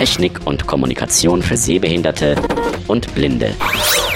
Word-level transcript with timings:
Technik 0.00 0.46
und 0.46 0.66
Kommunikation 0.66 1.42
für 1.42 1.58
Sehbehinderte 1.58 2.34
und 2.88 3.14
Blinde. 3.14 3.54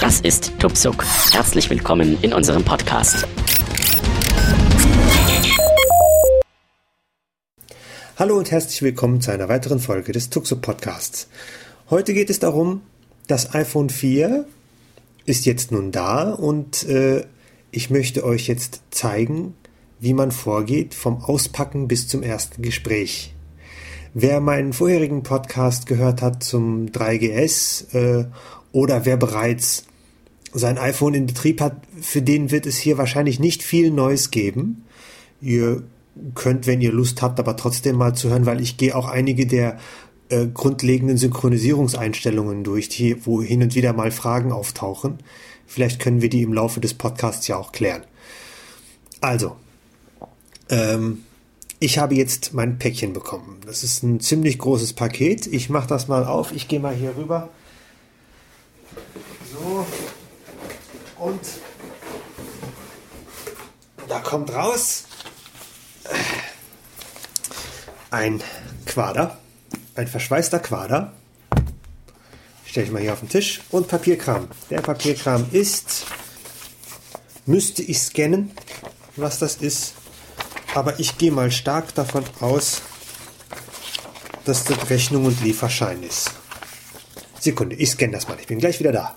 Das 0.00 0.18
ist 0.22 0.58
Tupsuk. 0.58 1.04
Herzlich 1.30 1.68
willkommen 1.68 2.16
in 2.22 2.32
unserem 2.32 2.64
Podcast. 2.64 3.28
Hallo 8.16 8.38
und 8.38 8.50
herzlich 8.50 8.80
willkommen 8.80 9.20
zu 9.20 9.30
einer 9.30 9.50
weiteren 9.50 9.78
Folge 9.78 10.12
des 10.12 10.30
Tuxo 10.30 10.56
Podcasts. 10.56 11.28
Heute 11.90 12.14
geht 12.14 12.30
es 12.30 12.38
darum, 12.38 12.80
das 13.26 13.54
iPhone 13.54 13.90
4 13.90 14.46
ist 15.26 15.44
jetzt 15.44 15.70
nun 15.70 15.92
da 15.92 16.32
und 16.32 16.84
äh, 16.84 17.26
ich 17.72 17.90
möchte 17.90 18.24
euch 18.24 18.46
jetzt 18.46 18.80
zeigen, 18.90 19.52
wie 20.00 20.14
man 20.14 20.32
vorgeht 20.32 20.94
vom 20.94 21.22
Auspacken 21.22 21.88
bis 21.88 22.08
zum 22.08 22.22
ersten 22.22 22.62
Gespräch. 22.62 23.33
Wer 24.16 24.40
meinen 24.40 24.72
vorherigen 24.72 25.24
Podcast 25.24 25.86
gehört 25.86 26.22
hat 26.22 26.44
zum 26.44 26.86
3GS 26.86 27.94
äh, 27.96 28.26
oder 28.70 29.04
wer 29.04 29.16
bereits 29.16 29.86
sein 30.52 30.78
iPhone 30.78 31.14
in 31.14 31.26
Betrieb 31.26 31.60
hat, 31.60 31.78
für 32.00 32.22
den 32.22 32.52
wird 32.52 32.64
es 32.64 32.76
hier 32.76 32.96
wahrscheinlich 32.96 33.40
nicht 33.40 33.64
viel 33.64 33.90
Neues 33.90 34.30
geben. 34.30 34.84
Ihr 35.40 35.82
könnt, 36.36 36.68
wenn 36.68 36.80
ihr 36.80 36.92
Lust 36.92 37.22
habt, 37.22 37.40
aber 37.40 37.56
trotzdem 37.56 37.96
mal 37.96 38.14
zu 38.14 38.30
hören, 38.30 38.46
weil 38.46 38.60
ich 38.60 38.76
gehe 38.76 38.94
auch 38.94 39.08
einige 39.08 39.48
der 39.48 39.80
äh, 40.28 40.46
grundlegenden 40.46 41.16
Synchronisierungseinstellungen 41.16 42.62
durch, 42.62 42.88
die, 42.88 43.26
wo 43.26 43.42
hin 43.42 43.64
und 43.64 43.74
wieder 43.74 43.94
mal 43.94 44.12
Fragen 44.12 44.52
auftauchen. 44.52 45.18
Vielleicht 45.66 46.00
können 46.00 46.22
wir 46.22 46.28
die 46.28 46.42
im 46.42 46.52
Laufe 46.52 46.78
des 46.78 46.94
Podcasts 46.94 47.48
ja 47.48 47.56
auch 47.56 47.72
klären. 47.72 48.04
Also, 49.20 49.56
ähm, 50.68 51.24
ich 51.84 51.98
habe 51.98 52.14
jetzt 52.14 52.54
mein 52.54 52.78
Päckchen 52.78 53.12
bekommen. 53.12 53.60
Das 53.66 53.84
ist 53.84 54.02
ein 54.02 54.18
ziemlich 54.18 54.58
großes 54.58 54.94
Paket. 54.94 55.46
Ich 55.46 55.68
mache 55.68 55.86
das 55.86 56.08
mal 56.08 56.24
auf. 56.24 56.50
Ich 56.52 56.66
gehe 56.66 56.80
mal 56.80 56.94
hier 56.94 57.14
rüber. 57.14 57.50
So. 59.52 59.84
Und 61.18 61.40
da 64.08 64.18
kommt 64.20 64.50
raus 64.54 65.04
ein 68.10 68.42
Quader, 68.86 69.38
ein 69.94 70.08
verschweißter 70.08 70.60
Quader. 70.60 71.12
Stelle 72.64 72.86
ich 72.86 72.92
mal 72.92 73.02
hier 73.02 73.12
auf 73.12 73.20
den 73.20 73.28
Tisch. 73.28 73.60
Und 73.70 73.88
Papierkram. 73.88 74.48
Der 74.70 74.80
Papierkram 74.80 75.48
ist, 75.52 76.06
müsste 77.44 77.82
ich 77.82 78.00
scannen, 78.00 78.52
was 79.16 79.38
das 79.38 79.56
ist. 79.56 79.96
Aber 80.74 80.98
ich 80.98 81.18
gehe 81.18 81.30
mal 81.30 81.50
stark 81.50 81.94
davon 81.94 82.24
aus, 82.40 82.82
dass 84.44 84.64
das 84.64 84.90
Rechnung 84.90 85.24
und 85.24 85.42
Lieferschein 85.42 86.02
ist. 86.02 86.32
Sekunde, 87.40 87.76
ich 87.76 87.90
scanne 87.90 88.12
das 88.12 88.28
mal. 88.28 88.36
Ich 88.40 88.48
bin 88.48 88.58
gleich 88.58 88.80
wieder 88.80 88.92
da. 88.92 89.16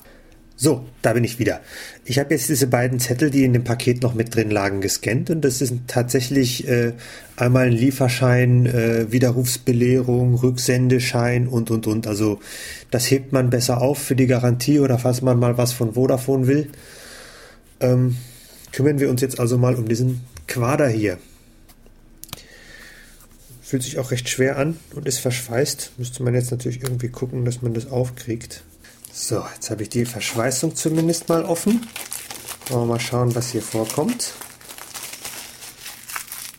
So, 0.60 0.86
da 1.04 1.14
bin 1.14 1.24
ich 1.24 1.38
wieder. 1.38 1.62
Ich 2.04 2.18
habe 2.18 2.34
jetzt 2.34 2.50
diese 2.50 2.66
beiden 2.66 3.00
Zettel, 3.00 3.30
die 3.30 3.44
in 3.44 3.54
dem 3.54 3.64
Paket 3.64 4.02
noch 4.02 4.16
mit 4.16 4.36
drin 4.36 4.50
lagen, 4.50 4.82
gescannt 4.82 5.30
und 5.30 5.42
das 5.42 5.62
ist 5.62 5.74
tatsächlich 5.86 6.68
äh, 6.68 6.94
einmal 7.36 7.68
ein 7.68 7.74
Lieferschein, 7.74 8.66
äh, 8.66 9.12
Widerrufsbelehrung, 9.12 10.34
Rücksendeschein 10.34 11.48
und 11.48 11.70
und 11.70 11.86
und. 11.86 12.08
Also 12.08 12.40
das 12.90 13.10
hebt 13.12 13.34
man 13.34 13.52
besser 13.52 13.82
auf 13.82 14.00
für 14.00 14.16
die 14.16 14.26
Garantie 14.26 14.80
oder 14.80 14.98
falls 14.98 15.22
man 15.22 15.38
mal 15.38 15.60
was 15.60 15.74
von 15.74 15.94
Vodafone 15.94 16.48
will. 16.48 16.72
Ähm, 17.80 18.18
kümmern 18.72 19.00
wir 19.00 19.12
uns 19.12 19.22
jetzt 19.22 19.40
also 19.40 19.60
mal 19.60 19.76
um 19.76 19.88
diesen 19.88 20.22
Quader 20.48 20.88
hier. 20.88 21.20
Fühlt 23.68 23.84
sich 23.84 24.00
auch 24.00 24.12
recht 24.12 24.30
schwer 24.30 24.56
an 24.56 24.80
und 24.96 25.10
ist 25.10 25.20
verschweißt. 25.20 25.92
Müsste 25.98 26.24
man 26.24 26.34
jetzt 26.34 26.52
natürlich 26.52 26.82
irgendwie 26.82 27.10
gucken, 27.10 27.44
dass 27.44 27.62
man 27.62 27.74
das 27.74 27.92
aufkriegt. 27.92 28.64
So, 29.12 29.44
jetzt 29.56 29.70
habe 29.70 29.84
ich 29.84 29.90
die 29.90 30.06
Verschweißung 30.06 30.74
zumindest 30.74 31.28
mal 31.28 31.44
offen. 31.44 31.86
Wollen 32.70 32.84
wir 32.84 32.94
mal 32.94 33.00
schauen, 33.02 33.36
was 33.36 33.50
hier 33.50 33.62
vorkommt. 33.62 34.32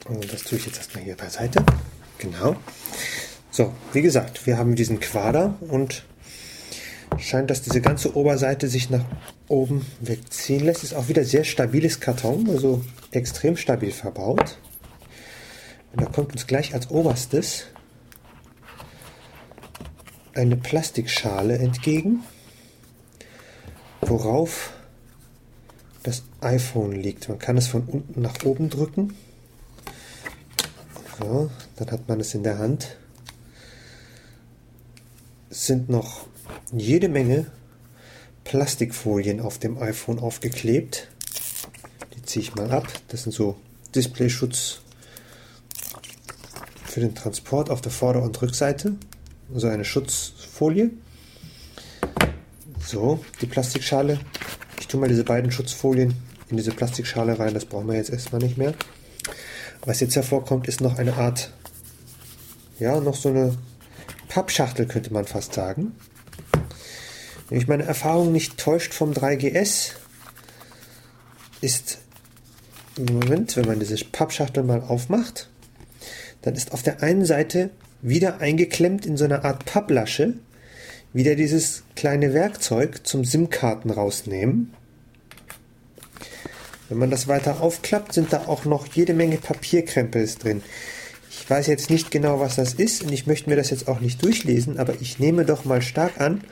Und 0.04 0.30
das 0.30 0.42
tue 0.42 0.58
ich 0.58 0.66
jetzt 0.66 0.76
erstmal 0.76 1.02
hier 1.02 1.16
beiseite. 1.16 1.64
Genau. 2.18 2.56
So, 3.50 3.72
wie 3.94 4.02
gesagt, 4.02 4.46
wir 4.46 4.58
haben 4.58 4.74
diesen 4.74 5.00
Quader 5.00 5.56
und 5.60 6.04
scheint, 7.16 7.48
dass 7.48 7.62
diese 7.62 7.80
ganze 7.80 8.16
Oberseite 8.16 8.68
sich 8.68 8.90
nach 8.90 9.06
oben 9.48 9.86
wegziehen 10.00 10.62
lässt. 10.62 10.84
Ist 10.84 10.92
auch 10.92 11.08
wieder 11.08 11.24
sehr 11.24 11.44
stabiles 11.44 12.00
Karton, 12.00 12.50
also 12.50 12.84
extrem 13.12 13.56
stabil 13.56 13.92
verbaut. 13.92 14.58
Und 15.92 16.00
da 16.00 16.06
kommt 16.06 16.32
uns 16.32 16.46
gleich 16.46 16.74
als 16.74 16.90
oberstes 16.90 17.64
eine 20.34 20.56
Plastikschale 20.56 21.58
entgegen 21.58 22.22
worauf 24.08 24.72
das 26.02 26.22
iPhone 26.40 26.92
liegt. 26.92 27.28
Man 27.28 27.38
kann 27.38 27.56
es 27.56 27.66
von 27.66 27.84
unten 27.84 28.20
nach 28.20 28.42
oben 28.44 28.70
drücken. 28.70 29.14
So, 31.18 31.50
dann 31.76 31.90
hat 31.90 32.08
man 32.08 32.20
es 32.20 32.34
in 32.34 32.42
der 32.42 32.58
Hand. 32.58 32.96
Es 35.50 35.66
sind 35.66 35.88
noch 35.88 36.26
jede 36.72 37.08
Menge 37.08 37.46
Plastikfolien 38.44 39.40
auf 39.40 39.58
dem 39.58 39.78
iPhone 39.78 40.18
aufgeklebt. 40.18 41.08
Die 42.14 42.22
ziehe 42.22 42.42
ich 42.42 42.54
mal 42.54 42.70
ab. 42.70 42.86
Das 43.08 43.24
sind 43.24 43.32
so 43.32 43.56
Displayschutz 43.94 44.80
für 46.98 47.06
den 47.06 47.14
Transport 47.14 47.70
auf 47.70 47.80
der 47.80 47.92
Vorder- 47.92 48.22
und 48.22 48.42
Rückseite. 48.42 48.96
Also 49.54 49.68
eine 49.68 49.84
Schutzfolie. 49.84 50.90
So, 52.84 53.24
die 53.40 53.46
Plastikschale. 53.46 54.18
Ich 54.80 54.88
tue 54.88 54.98
mal 55.00 55.08
diese 55.08 55.22
beiden 55.22 55.52
Schutzfolien 55.52 56.14
in 56.48 56.56
diese 56.56 56.72
Plastikschale 56.72 57.38
rein. 57.38 57.54
Das 57.54 57.66
brauchen 57.66 57.86
wir 57.86 57.94
jetzt 57.94 58.10
erstmal 58.10 58.40
nicht 58.42 58.58
mehr. 58.58 58.74
Was 59.84 60.00
jetzt 60.00 60.16
hervorkommt, 60.16 60.66
ist 60.66 60.80
noch 60.80 60.98
eine 60.98 61.14
Art, 61.14 61.52
ja, 62.80 62.98
noch 62.98 63.14
so 63.14 63.28
eine 63.28 63.56
Pappschachtel, 64.28 64.86
könnte 64.86 65.12
man 65.12 65.24
fast 65.24 65.54
sagen. 65.54 65.92
Wenn 67.48 67.58
mich 67.58 67.68
meine 67.68 67.84
Erfahrung 67.84 68.32
nicht 68.32 68.58
täuscht 68.58 68.92
vom 68.92 69.12
3GS, 69.12 69.92
ist 71.60 71.98
im 72.96 73.04
Moment, 73.04 73.56
wenn 73.56 73.66
man 73.66 73.78
diese 73.78 74.04
Pappschachtel 74.04 74.64
mal 74.64 74.82
aufmacht, 74.82 75.48
dann 76.42 76.54
ist 76.54 76.72
auf 76.72 76.82
der 76.82 77.02
einen 77.02 77.24
Seite 77.24 77.70
wieder 78.02 78.40
eingeklemmt 78.40 79.06
in 79.06 79.16
so 79.16 79.24
einer 79.24 79.44
Art 79.44 79.64
Papplasche 79.64 80.34
wieder 81.12 81.34
dieses 81.34 81.82
kleine 81.96 82.34
Werkzeug 82.34 83.06
zum 83.06 83.24
SIM-Karten 83.24 83.90
rausnehmen. 83.90 84.72
Wenn 86.88 86.98
man 86.98 87.10
das 87.10 87.28
weiter 87.28 87.60
aufklappt, 87.60 88.12
sind 88.12 88.32
da 88.32 88.46
auch 88.46 88.64
noch 88.64 88.86
jede 88.86 89.14
Menge 89.14 89.36
Papierkrempels 89.36 90.38
drin. 90.38 90.62
Ich 91.30 91.48
weiß 91.48 91.66
jetzt 91.66 91.90
nicht 91.90 92.10
genau, 92.10 92.40
was 92.40 92.56
das 92.56 92.74
ist 92.74 93.02
und 93.02 93.12
ich 93.12 93.26
möchte 93.26 93.48
mir 93.50 93.56
das 93.56 93.70
jetzt 93.70 93.88
auch 93.88 94.00
nicht 94.00 94.22
durchlesen, 94.22 94.78
aber 94.78 94.94
ich 95.00 95.18
nehme 95.18 95.44
doch 95.44 95.64
mal 95.64 95.82
stark 95.82 96.20
an, 96.20 96.42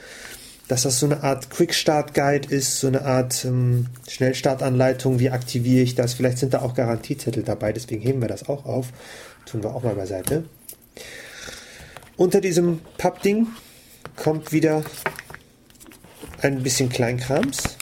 dass 0.69 0.82
das 0.82 0.99
so 0.99 1.06
eine 1.06 1.22
Art 1.22 1.50
Quick-Start-Guide 1.50 2.49
ist, 2.49 2.81
so 2.81 2.88
eine 2.88 3.04
Art 3.04 3.44
ähm, 3.44 3.87
Schnellstartanleitung, 4.09 5.21
wie 5.21 5.31
aktiviere 5.31 5.82
ich 5.82 5.94
das. 5.94 6.15
Vielleicht 6.15 6.38
sind 6.38 6.54
da 6.54 6.62
auch 6.62 6.75
Garantiezettel 6.75 7.43
dabei, 7.43 7.72
deswegen 7.72 8.03
heben 8.03 8.21
wir 8.21 8.28
das 8.28 8.49
auch 8.49 8.65
auf. 8.65 8.88
Tun 9.44 9.62
wir 9.62 9.75
auch 9.75 9.82
mal 9.82 9.94
beiseite. 9.94 10.44
Unter 12.16 12.41
diesem 12.41 12.81
Pappding 12.99 13.47
kommt 14.16 14.53
wieder 14.53 14.82
ein 16.43 16.62
bisschen 16.62 16.88
Kleinkrams. 16.88 17.77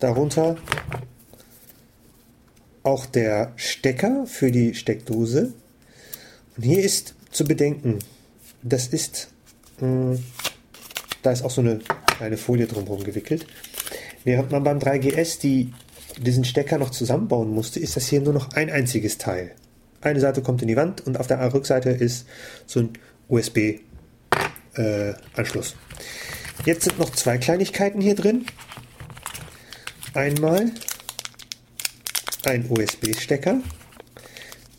Darunter 0.00 0.56
auch 2.82 3.06
der 3.06 3.52
Stecker 3.56 4.26
für 4.26 4.50
die 4.50 4.74
Steckdose. 4.74 5.52
Und 6.56 6.62
hier 6.62 6.82
ist 6.82 7.14
zu 7.30 7.44
bedenken, 7.44 7.98
das 8.62 8.88
ist, 8.88 9.28
mh, 9.80 9.86
hm, 9.86 10.24
da 11.28 11.32
ist 11.32 11.42
auch 11.42 11.50
so 11.50 11.60
eine 11.60 11.80
kleine 12.16 12.38
Folie 12.38 12.66
drumherum 12.66 13.04
gewickelt. 13.04 13.46
Während 14.24 14.50
man 14.50 14.64
beim 14.64 14.78
3GS 14.78 15.38
die, 15.40 15.74
diesen 16.16 16.42
Stecker 16.46 16.78
noch 16.78 16.88
zusammenbauen 16.88 17.50
musste, 17.50 17.80
ist 17.80 17.96
das 17.96 18.08
hier 18.08 18.22
nur 18.22 18.32
noch 18.32 18.54
ein 18.54 18.70
einziges 18.70 19.18
Teil. 19.18 19.50
Eine 20.00 20.20
Seite 20.20 20.40
kommt 20.40 20.62
in 20.62 20.68
die 20.68 20.76
Wand 20.76 21.06
und 21.06 21.20
auf 21.20 21.26
der 21.26 21.52
Rückseite 21.52 21.90
ist 21.90 22.26
so 22.64 22.80
ein 22.80 22.94
USB 23.28 23.58
äh. 23.58 25.12
Jetzt 26.64 26.84
sind 26.84 26.98
noch 26.98 27.10
zwei 27.10 27.36
Kleinigkeiten 27.36 28.00
hier 28.00 28.14
drin. 28.14 28.46
Einmal 30.14 30.72
ein 32.44 32.70
USB-Stecker. 32.70 33.60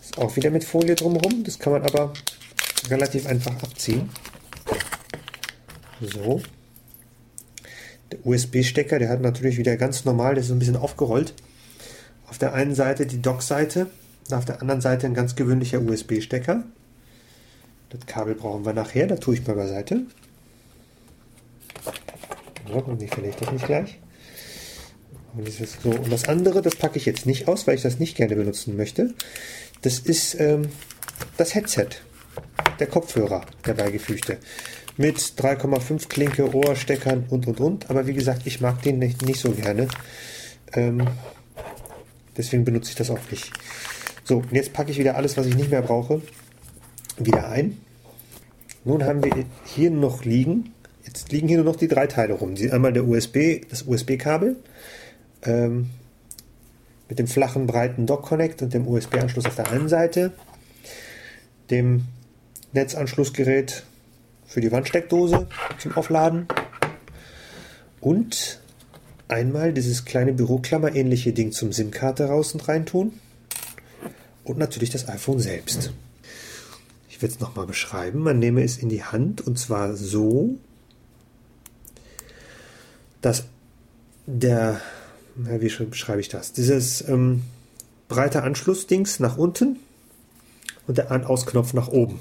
Ist 0.01 0.17
auch 0.17 0.35
wieder 0.35 0.49
mit 0.49 0.63
Folie 0.63 0.95
drumherum. 0.95 1.43
Das 1.43 1.59
kann 1.59 1.73
man 1.73 1.83
aber 1.83 2.11
relativ 2.89 3.27
einfach 3.27 3.53
abziehen. 3.61 4.09
So. 6.01 6.41
Der 8.11 8.25
USB-Stecker, 8.25 8.99
der 8.99 9.09
hat 9.09 9.21
natürlich 9.21 9.57
wieder 9.57 9.77
ganz 9.77 10.05
normal, 10.05 10.35
der 10.35 10.43
ist 10.43 10.51
ein 10.51 10.59
bisschen 10.59 10.75
aufgerollt. 10.75 11.33
Auf 12.27 12.37
der 12.37 12.53
einen 12.53 12.75
Seite 12.75 13.05
die 13.05 13.21
Dock-Seite, 13.21 13.87
auf 14.31 14.45
der 14.45 14.61
anderen 14.61 14.81
Seite 14.81 15.07
ein 15.07 15.13
ganz 15.13 15.35
gewöhnlicher 15.35 15.81
USB-Stecker. 15.81 16.63
Das 17.89 18.05
Kabel 18.05 18.35
brauchen 18.35 18.65
wir 18.65 18.73
nachher, 18.73 19.07
da 19.07 19.15
tue 19.15 19.35
ich 19.35 19.47
mal 19.47 19.55
beiseite. 19.55 20.01
So, 22.67 22.79
und 22.79 23.01
ich 23.01 23.09
verlege 23.09 23.35
das 23.39 23.51
nicht 23.51 23.65
gleich. 23.65 23.99
Und, 25.35 25.47
dieses 25.47 25.77
so. 25.81 25.89
und 25.89 26.11
das 26.11 26.27
andere, 26.27 26.61
das 26.61 26.75
packe 26.75 26.97
ich 26.97 27.05
jetzt 27.05 27.25
nicht 27.25 27.47
aus, 27.47 27.65
weil 27.67 27.75
ich 27.75 27.81
das 27.81 27.99
nicht 27.99 28.15
gerne 28.15 28.35
benutzen 28.35 28.75
möchte. 28.75 29.13
Das 29.81 29.99
ist 29.99 30.39
ähm, 30.39 30.69
das 31.37 31.55
Headset, 31.55 31.89
der 32.79 32.87
Kopfhörer, 32.87 33.41
der 33.65 33.73
beigefügte. 33.73 34.37
Mit 34.99 35.17
3,5 35.17 36.09
Klinke, 36.09 36.53
Ohrsteckern 36.53 37.23
und 37.29 37.47
und 37.47 37.61
und. 37.61 37.89
Aber 37.89 38.05
wie 38.05 38.13
gesagt, 38.13 38.41
ich 38.43 38.59
mag 38.59 38.81
den 38.81 38.99
nicht, 38.99 39.25
nicht 39.25 39.39
so 39.39 39.51
gerne. 39.51 39.87
Ähm, 40.73 41.07
deswegen 42.35 42.65
benutze 42.65 42.89
ich 42.89 42.97
das 42.97 43.09
auch 43.09 43.31
nicht. 43.31 43.49
So, 44.25 44.39
und 44.39 44.51
jetzt 44.51 44.73
packe 44.73 44.91
ich 44.91 44.99
wieder 44.99 45.15
alles, 45.15 45.37
was 45.37 45.45
ich 45.45 45.55
nicht 45.55 45.71
mehr 45.71 45.83
brauche, 45.83 46.21
wieder 47.17 47.47
ein. 47.47 47.77
Nun 48.83 49.05
haben 49.05 49.23
wir 49.23 49.45
hier 49.63 49.89
noch 49.89 50.25
liegen, 50.25 50.73
jetzt 51.05 51.31
liegen 51.31 51.47
hier 51.47 51.59
nur 51.59 51.71
noch 51.71 51.77
die 51.77 51.87
drei 51.87 52.07
Teile 52.07 52.33
rum. 52.33 52.55
Einmal 52.69 52.91
der 52.91 53.07
USB, 53.07 53.61
das 53.69 53.83
USB-Kabel 53.83 54.57
ähm, 55.43 55.91
mit 57.07 57.19
dem 57.19 57.27
flachen, 57.27 57.67
breiten 57.67 58.05
Dock-Connect 58.05 58.63
und 58.63 58.73
dem 58.73 58.85
USB-Anschluss 58.85 59.45
auf 59.45 59.55
der 59.55 59.71
einen 59.71 59.87
Seite, 59.87 60.33
dem 61.69 62.03
Netzanschlussgerät 62.73 63.83
für 64.49 64.61
die 64.61 64.71
Wandsteckdose 64.71 65.47
zum 65.77 65.95
Aufladen 65.95 66.47
und 68.01 68.59
einmal 69.27 69.73
dieses 69.73 70.05
kleine 70.05 70.33
Büroklammer-ähnliche 70.33 71.33
Ding 71.33 71.51
zum 71.51 71.71
SIM-Karte 71.71 72.25
raus 72.25 72.53
und 72.53 72.67
reintun 72.67 73.13
und 74.43 74.57
natürlich 74.57 74.89
das 74.89 75.07
iPhone 75.07 75.39
selbst. 75.39 75.91
Ich 77.09 77.21
werde 77.21 77.35
es 77.35 77.39
nochmal 77.39 77.67
beschreiben. 77.67 78.19
Man 78.19 78.39
nehme 78.39 78.63
es 78.63 78.77
in 78.77 78.89
die 78.89 79.03
Hand 79.03 79.41
und 79.41 79.59
zwar 79.59 79.95
so, 79.95 80.55
dass 83.21 83.43
der, 84.25 84.81
wie 85.35 85.85
beschreibe 85.85 86.21
ich 86.21 86.29
das? 86.29 86.53
Dieses 86.53 87.07
ähm, 87.07 87.43
breite 88.07 88.41
Anschlussdings 88.41 89.19
nach 89.19 89.37
unten 89.37 89.77
und 90.87 90.97
der 90.97 91.11
An-Aus-Knopf 91.11 91.73
nach 91.73 91.89
oben. 91.89 92.19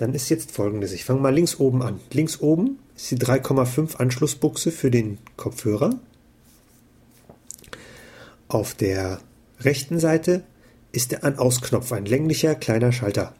Dann 0.00 0.14
ist 0.14 0.30
jetzt 0.30 0.50
folgendes. 0.50 0.92
Ich 0.92 1.04
fange 1.04 1.20
mal 1.20 1.34
links 1.34 1.60
oben 1.60 1.82
an. 1.82 2.00
Links 2.10 2.40
oben 2.40 2.78
ist 2.96 3.10
die 3.10 3.18
3,5 3.18 3.96
Anschlussbuchse 3.96 4.72
für 4.72 4.90
den 4.90 5.18
Kopfhörer. 5.36 6.00
Auf 8.48 8.74
der 8.74 9.20
rechten 9.60 10.00
Seite 10.00 10.42
ist 10.90 11.12
der 11.12 11.22
An-Aus-Knopf, 11.22 11.92
ein 11.92 12.06
länglicher 12.06 12.54
kleiner 12.54 12.92
Schalter. 12.92 13.34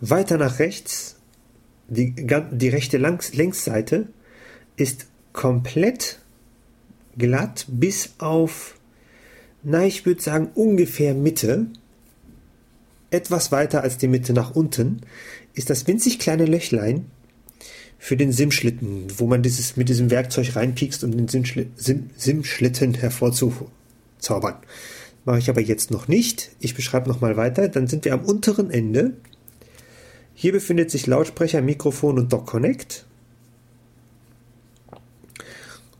Weiter 0.00 0.36
nach 0.36 0.58
rechts, 0.58 1.14
die, 1.86 2.12
die 2.16 2.68
rechte 2.68 2.98
Längsseite 2.98 4.08
ist 4.74 5.06
komplett 5.32 6.18
glatt 7.16 7.66
bis 7.68 8.14
auf, 8.18 8.74
na, 9.62 9.84
ich 9.84 10.04
würde 10.06 10.20
sagen 10.20 10.50
ungefähr 10.56 11.14
Mitte. 11.14 11.68
Etwas 13.10 13.50
weiter 13.50 13.82
als 13.82 13.98
die 13.98 14.08
Mitte 14.08 14.32
nach 14.32 14.54
unten 14.54 15.00
ist 15.54 15.68
das 15.70 15.86
winzig 15.86 16.18
kleine 16.18 16.46
Löchlein 16.46 17.06
für 17.98 18.16
den 18.16 18.32
Simschlitten, 18.32 19.06
wo 19.18 19.26
man 19.26 19.42
dieses 19.42 19.76
mit 19.76 19.88
diesem 19.88 20.10
Werkzeug 20.10 20.56
reinpiekst, 20.56 21.04
um 21.04 21.10
den 21.10 21.28
Simschlitten 21.28 22.94
hervorzuzaubern. 22.94 24.54
Mache 25.24 25.38
ich 25.38 25.50
aber 25.50 25.60
jetzt 25.60 25.90
noch 25.90 26.08
nicht. 26.08 26.50
Ich 26.60 26.74
beschreibe 26.74 27.08
nochmal 27.08 27.36
weiter. 27.36 27.68
Dann 27.68 27.88
sind 27.88 28.06
wir 28.06 28.14
am 28.14 28.24
unteren 28.24 28.70
Ende. 28.70 29.12
Hier 30.34 30.52
befindet 30.52 30.90
sich 30.90 31.06
Lautsprecher, 31.06 31.60
Mikrofon 31.60 32.18
und 32.18 32.32
Dock 32.32 32.46
Connect. 32.46 33.04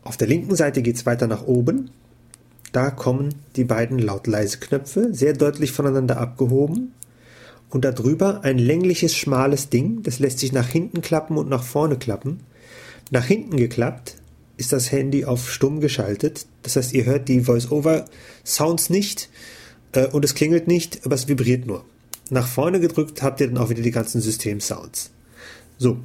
Auf 0.03 0.17
der 0.17 0.27
linken 0.27 0.55
Seite 0.55 0.81
geht 0.81 0.95
es 0.95 1.05
weiter 1.05 1.27
nach 1.27 1.45
oben. 1.45 1.91
Da 2.71 2.89
kommen 2.89 3.35
die 3.55 3.65
beiden 3.65 3.99
Laut-Leise-Knöpfe 3.99 5.13
sehr 5.13 5.33
deutlich 5.33 5.71
voneinander 5.71 6.17
abgehoben. 6.17 6.93
Und 7.71 7.85
darüber 7.85 8.43
ein 8.43 8.57
längliches, 8.57 9.15
schmales 9.15 9.69
Ding, 9.69 10.03
das 10.03 10.19
lässt 10.19 10.39
sich 10.39 10.51
nach 10.51 10.67
hinten 10.67 11.01
klappen 11.01 11.37
und 11.37 11.49
nach 11.49 11.63
vorne 11.63 11.97
klappen. 11.97 12.41
Nach 13.09 13.25
hinten 13.25 13.57
geklappt 13.57 14.17
ist 14.57 14.73
das 14.73 14.91
Handy 14.91 15.25
auf 15.25 15.51
stumm 15.51 15.79
geschaltet. 15.79 16.45
Das 16.63 16.75
heißt, 16.75 16.93
ihr 16.93 17.05
hört 17.05 17.29
die 17.29 17.41
Voice-Over-Sounds 17.41 18.89
nicht 18.89 19.29
äh, 19.93 20.07
und 20.07 20.25
es 20.25 20.35
klingelt 20.35 20.67
nicht, 20.67 21.05
aber 21.05 21.15
es 21.15 21.29
vibriert 21.29 21.65
nur. 21.65 21.85
Nach 22.29 22.47
vorne 22.47 22.79
gedrückt 22.79 23.23
habt 23.23 23.39
ihr 23.39 23.47
dann 23.47 23.57
auch 23.57 23.69
wieder 23.69 23.81
die 23.81 23.91
ganzen 23.91 24.21
System-Sounds. 24.21 25.11
So. 25.77 25.97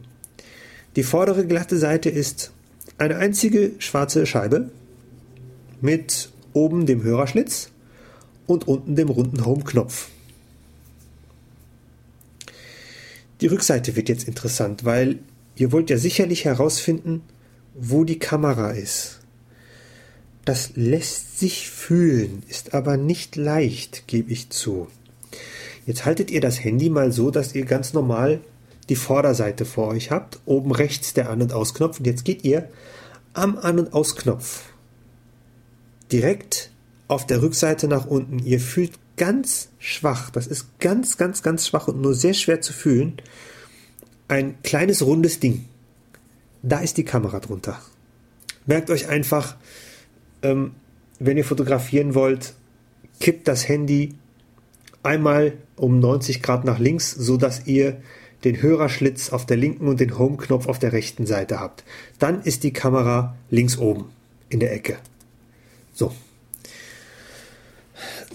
Die 0.94 1.02
vordere 1.02 1.46
glatte 1.46 1.76
Seite 1.76 2.10
ist 2.10 2.52
eine 2.96 3.16
einzige 3.16 3.72
schwarze 3.78 4.24
Scheibe 4.24 4.70
mit 5.80 6.30
oben 6.52 6.86
dem 6.86 7.02
Hörerschlitz 7.02 7.70
und 8.46 8.66
unten 8.66 8.96
dem 8.96 9.08
runden 9.08 9.44
Home-Knopf. 9.44 10.08
Die 13.40 13.46
Rückseite 13.48 13.96
wird 13.96 14.08
jetzt 14.08 14.26
interessant, 14.26 14.84
weil 14.84 15.18
ihr 15.56 15.72
wollt 15.72 15.90
ja 15.90 15.98
sicherlich 15.98 16.44
herausfinden, 16.44 17.22
wo 17.74 18.04
die 18.04 18.18
Kamera 18.18 18.70
ist. 18.70 19.20
Das 20.44 20.70
lässt 20.74 21.38
sich 21.38 21.68
fühlen, 21.68 22.42
ist 22.48 22.72
aber 22.72 22.96
nicht 22.96 23.36
leicht, 23.36 24.06
gebe 24.06 24.32
ich 24.32 24.50
zu. 24.50 24.88
Jetzt 25.86 26.04
haltet 26.04 26.30
ihr 26.30 26.40
das 26.40 26.62
Handy 26.62 26.88
mal 26.88 27.12
so, 27.12 27.30
dass 27.30 27.54
ihr 27.54 27.64
ganz 27.64 27.92
normal 27.92 28.40
die 28.88 28.96
Vorderseite 28.96 29.64
vor 29.64 29.88
euch 29.88 30.10
habt, 30.10 30.40
oben 30.46 30.72
rechts 30.72 31.12
der 31.14 31.30
An- 31.30 31.42
und 31.42 31.52
Ausknopf 31.52 31.98
und 31.98 32.06
jetzt 32.06 32.24
geht 32.24 32.44
ihr 32.44 32.68
am 33.34 33.58
An- 33.58 33.78
und 33.78 33.92
Ausknopf 33.92 34.62
direkt 36.12 36.70
auf 37.08 37.26
der 37.26 37.42
Rückseite 37.42 37.88
nach 37.88 38.06
unten. 38.06 38.38
Ihr 38.38 38.60
fühlt 38.60 38.92
ganz 39.16 39.70
schwach, 39.78 40.30
das 40.30 40.46
ist 40.46 40.78
ganz, 40.78 41.16
ganz, 41.16 41.42
ganz 41.42 41.66
schwach 41.66 41.88
und 41.88 42.00
nur 42.00 42.14
sehr 42.14 42.34
schwer 42.34 42.60
zu 42.60 42.72
fühlen, 42.72 43.20
ein 44.28 44.60
kleines 44.62 45.04
rundes 45.04 45.40
Ding 45.40 45.66
da 46.66 46.80
ist 46.80 46.96
die 46.96 47.04
Kamera 47.04 47.38
drunter. 47.38 47.80
Merkt 48.66 48.90
euch 48.90 49.08
einfach, 49.08 49.56
ähm, 50.42 50.72
wenn 51.18 51.36
ihr 51.36 51.44
fotografieren 51.44 52.14
wollt, 52.14 52.54
kippt 53.20 53.46
das 53.46 53.68
Handy 53.68 54.14
einmal 55.02 55.54
um 55.76 56.00
90 56.00 56.42
Grad 56.42 56.64
nach 56.64 56.80
links, 56.80 57.12
so 57.12 57.36
dass 57.36 57.66
ihr 57.66 58.02
den 58.42 58.60
Hörerschlitz 58.60 59.30
auf 59.30 59.46
der 59.46 59.56
linken 59.56 59.86
und 59.86 60.00
den 60.00 60.18
Home-Knopf 60.18 60.66
auf 60.66 60.78
der 60.78 60.92
rechten 60.92 61.26
Seite 61.26 61.60
habt. 61.60 61.84
Dann 62.18 62.42
ist 62.42 62.64
die 62.64 62.72
Kamera 62.72 63.36
links 63.48 63.78
oben 63.78 64.06
in 64.48 64.60
der 64.60 64.72
Ecke. 64.72 64.96
So. 65.94 66.12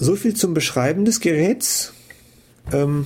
So 0.03 0.15
viel 0.15 0.36
zum 0.36 0.55
Beschreiben 0.55 1.05
des 1.05 1.20
Geräts. 1.20 1.93
Ähm, 2.74 3.05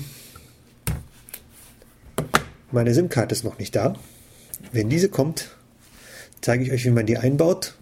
meine 2.72 2.94
SIM-Karte 2.94 3.36
ist 3.36 3.44
noch 3.44 3.60
nicht 3.60 3.76
da. 3.76 3.96
Wenn 4.72 4.90
diese 4.90 5.10
kommt, 5.10 5.50
zeige 6.40 6.64
ich 6.64 6.72
euch, 6.72 6.86
wie 6.86 6.92
man 6.92 7.06
die 7.06 7.18
einbaut 7.18 7.76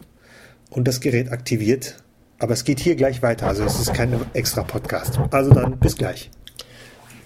und 0.72 0.88
das 0.88 1.00
Gerät 1.00 1.32
aktiviert. 1.32 2.02
Aber 2.40 2.54
es 2.54 2.64
geht 2.64 2.80
hier 2.80 2.96
gleich 2.96 3.22
weiter, 3.22 3.46
also 3.46 3.64
es 3.64 3.80
ist 3.80 3.94
kein 3.94 4.20
extra 4.34 4.64
Podcast. 4.64 5.20
Also 5.30 5.54
dann 5.54 5.78
bis 5.78 5.96
gleich. 5.96 6.32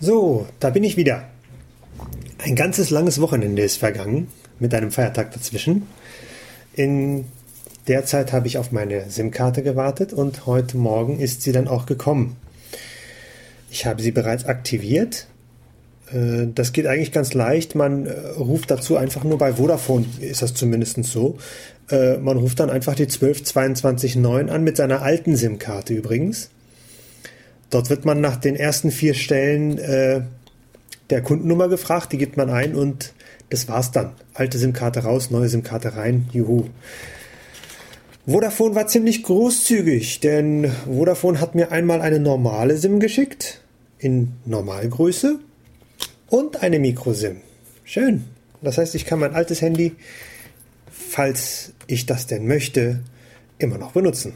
So, 0.02 0.46
da 0.60 0.72
bin 0.72 0.84
ich 0.84 0.98
wieder. 0.98 1.30
Ein 2.40 2.58
ganzes 2.58 2.90
langes 2.90 3.22
Wochenende 3.22 3.62
ist 3.62 3.78
vergangen 3.78 4.28
mit 4.60 4.74
einem 4.74 4.92
Feiertag 4.92 5.32
dazwischen. 5.32 5.88
In 6.74 7.24
der 7.88 8.06
Zeit 8.06 8.34
habe 8.34 8.48
ich 8.48 8.58
auf 8.58 8.72
meine 8.72 9.10
SIM-Karte 9.10 9.64
gewartet 9.64 10.14
und 10.14 10.46
heute 10.46 10.78
Morgen 10.78 11.20
ist 11.20 11.42
sie 11.42 11.52
dann 11.52 11.68
auch 11.68 11.86
gekommen. 11.86 12.38
Ich 13.70 13.86
habe 13.86 14.02
sie 14.02 14.12
bereits 14.12 14.46
aktiviert 14.46 15.28
äh, 16.12 16.48
das 16.54 16.74
geht 16.74 16.88
eigentlich 16.88 17.12
ganz 17.12 17.34
leicht. 17.34 17.76
Man 17.76 18.06
äh, 18.06 18.12
ruft 18.38 18.72
dazu 18.72 18.98
einfach 18.98 19.24
nur 19.24 19.38
bei 19.38 19.54
Vodafone, 19.54 20.06
ist 20.20 20.42
das 20.42 20.54
zumindest 20.54 21.04
so. 21.04 21.38
Äh, 21.90 22.18
man 22.18 22.38
ruft 22.38 22.60
dann 22.60 22.70
einfach 22.70 22.96
die 22.96 23.08
12229 23.08 24.18
an 24.52 24.64
mit 24.64 24.78
seiner 24.78 25.02
alten 25.02 25.36
SIM-Karte 25.36 25.94
übrigens. 25.94 26.50
Dort 27.70 27.90
wird 27.90 28.06
man 28.06 28.22
nach 28.22 28.38
den 28.38 28.56
ersten 28.56 28.92
vier 28.92 29.14
Stellen 29.14 29.76
der 31.10 31.22
Kundennummer 31.22 31.68
gefragt, 31.68 32.14
die 32.14 32.18
gibt 32.18 32.38
man 32.38 32.50
ein 32.50 32.76
und 32.76 33.14
das 33.50 33.68
war's 33.68 33.92
dann. 33.92 34.12
Alte 34.34 34.58
SIM-Karte 34.58 35.02
raus, 35.02 35.32
neue 35.32 35.50
SIM-Karte 35.50 35.98
rein, 35.98 36.30
juhu. 36.32 36.70
Vodafone 38.30 38.76
war 38.76 38.88
ziemlich 38.88 39.24
großzügig, 39.24 40.20
denn 40.20 40.70
Vodafone 40.86 41.40
hat 41.40 41.56
mir 41.56 41.72
einmal 41.72 42.02
eine 42.02 42.20
normale 42.20 42.78
SIM 42.78 43.00
geschickt, 43.00 43.62
in 44.00 44.34
Normalgröße, 44.46 45.40
und 46.28 46.62
eine 46.62 46.78
Microsim. 46.78 47.38
Schön. 47.86 48.26
Das 48.62 48.78
heißt, 48.78 48.96
ich 48.96 49.06
kann 49.06 49.20
mein 49.20 49.34
altes 49.34 49.62
Handy, 49.62 49.96
falls 50.92 51.72
ich 51.88 52.06
das 52.06 52.28
denn 52.28 52.48
möchte, 52.48 53.00
immer 53.60 53.78
noch 53.78 53.94
benutzen. 53.94 54.34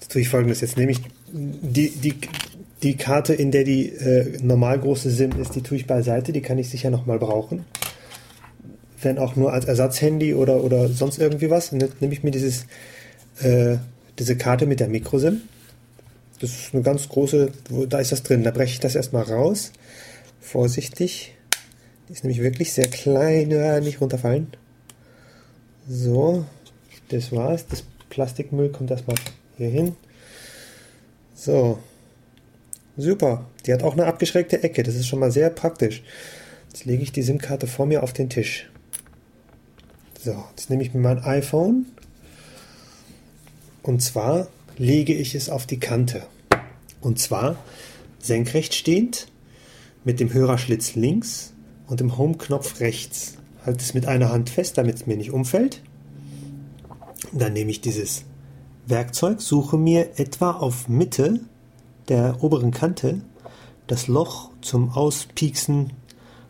Jetzt 0.00 0.10
tue 0.10 0.22
ich 0.22 0.28
folgendes. 0.28 0.60
Jetzt 0.60 0.76
nehme 0.76 0.90
ich 0.90 1.02
die, 1.32 1.90
die, 1.90 2.14
die 2.82 2.96
Karte, 2.96 3.32
in 3.32 3.52
der 3.52 3.62
die 3.62 3.90
äh, 3.90 4.38
normal 4.42 4.82
SIM 4.96 5.40
ist, 5.40 5.54
die 5.54 5.62
tue 5.62 5.76
ich 5.76 5.86
beiseite. 5.86 6.32
Die 6.32 6.42
kann 6.42 6.58
ich 6.58 6.68
sicher 6.68 6.90
nochmal 6.90 7.20
brauchen. 7.20 7.64
Wenn 9.04 9.18
auch 9.18 9.36
nur 9.36 9.52
als 9.52 9.66
Ersatzhandy 9.66 10.34
oder, 10.34 10.64
oder 10.64 10.88
sonst 10.88 11.18
irgendwie 11.18 11.50
was. 11.50 11.70
Jetzt 11.70 12.00
nehme 12.00 12.12
ich 12.12 12.22
mir 12.22 12.30
dieses, 12.30 12.66
äh, 13.40 13.76
diese 14.18 14.36
Karte 14.36 14.66
mit 14.66 14.80
der 14.80 14.88
Microsim. 14.88 15.42
Das 16.40 16.50
ist 16.50 16.74
eine 16.74 16.82
ganz 16.82 17.08
große, 17.08 17.52
da 17.88 17.98
ist 17.98 18.12
das 18.12 18.22
drin. 18.22 18.42
Da 18.42 18.50
breche 18.50 18.72
ich 18.72 18.80
das 18.80 18.94
erstmal 18.94 19.24
raus. 19.24 19.72
Vorsichtig. 20.40 21.34
Die 22.08 22.12
ist 22.12 22.24
nämlich 22.24 22.42
wirklich 22.42 22.72
sehr 22.72 22.88
klein. 22.88 23.48
Nicht 23.82 24.00
runterfallen. 24.00 24.48
So, 25.88 26.44
das 27.08 27.32
war's. 27.32 27.66
Das 27.66 27.84
Plastikmüll 28.10 28.70
kommt 28.70 28.90
erstmal 28.90 29.16
hier 29.56 29.68
hin. 29.68 29.96
So, 31.34 31.78
super. 32.96 33.46
Die 33.66 33.72
hat 33.72 33.82
auch 33.82 33.94
eine 33.94 34.06
abgeschrägte 34.06 34.62
Ecke. 34.62 34.82
Das 34.82 34.94
ist 34.94 35.06
schon 35.06 35.18
mal 35.18 35.30
sehr 35.30 35.50
praktisch. 35.50 36.02
Jetzt 36.68 36.84
lege 36.84 37.02
ich 37.02 37.12
die 37.12 37.22
SIM-Karte 37.22 37.66
vor 37.66 37.86
mir 37.86 38.02
auf 38.02 38.12
den 38.12 38.28
Tisch. 38.28 38.68
So, 40.24 40.42
jetzt 40.56 40.70
nehme 40.70 40.82
ich 40.82 40.94
mir 40.94 41.00
mein 41.00 41.22
iPhone. 41.22 41.84
Und 43.82 44.00
zwar 44.00 44.46
lege 44.78 45.12
ich 45.12 45.34
es 45.34 45.50
auf 45.50 45.66
die 45.66 45.78
Kante. 45.78 46.22
Und 47.02 47.18
zwar 47.18 47.58
senkrecht 48.20 48.72
stehend 48.72 49.28
mit 50.02 50.20
dem 50.20 50.32
Hörerschlitz 50.32 50.94
links 50.94 51.52
und 51.88 52.00
dem 52.00 52.16
Home-Knopf 52.16 52.80
rechts. 52.80 53.34
Halte 53.66 53.84
es 53.84 53.92
mit 53.92 54.06
einer 54.06 54.30
Hand 54.30 54.48
fest, 54.48 54.78
damit 54.78 54.96
es 54.96 55.06
mir 55.06 55.18
nicht 55.18 55.30
umfällt. 55.30 55.82
Dann 57.34 57.52
nehme 57.52 57.70
ich 57.70 57.82
dieses 57.82 58.24
Werkzeug, 58.86 59.42
suche 59.42 59.76
mir 59.76 60.18
etwa 60.18 60.52
auf 60.52 60.88
Mitte 60.88 61.40
der 62.08 62.42
oberen 62.42 62.70
Kante 62.70 63.20
das 63.88 64.08
Loch 64.08 64.48
zum 64.62 64.88
Auspieksen 64.88 65.92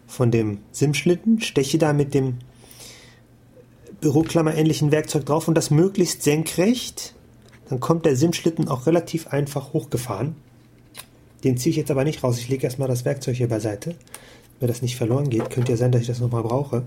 von 0.07 0.31
dem 0.31 0.59
SIM-Schlitten, 0.71 1.40
steche 1.40 1.78
da 1.78 1.93
mit 1.93 2.14
dem 2.14 2.38
Büroklammer 4.04 4.54
ähnlichen 4.54 4.92
Werkzeug 4.92 5.25
drauf 5.25 5.49
und 5.49 5.54
das 5.54 5.70
möglichst 5.70 6.23
senkrecht. 6.23 7.14
Dann 7.70 7.80
kommt 7.80 8.04
der 8.04 8.16
SIM-Schlitten 8.16 8.68
auch 8.68 8.87
relativ 8.87 9.28
einfach 9.28 9.73
hochgefahren. 9.73 10.37
Den 11.42 11.56
ziehe 11.56 11.70
ich 11.70 11.76
jetzt 11.76 11.90
aber 11.90 12.04
nicht 12.04 12.23
raus. 12.23 12.38
Ich 12.38 12.50
lege 12.50 12.64
erstmal 12.64 12.87
das 12.87 13.06
Werkzeug 13.06 13.34
hier 13.37 13.49
beiseite, 13.49 13.94
damit 14.61 14.75
das 14.75 14.82
nicht 14.82 14.96
verloren 14.96 15.30
geht. 15.30 15.49
Könnte 15.49 15.73
ja 15.73 15.78
sein, 15.78 15.90
dass 15.90 16.02
ich 16.02 16.06
das 16.06 16.20
nochmal 16.20 16.42
brauche. 16.42 16.84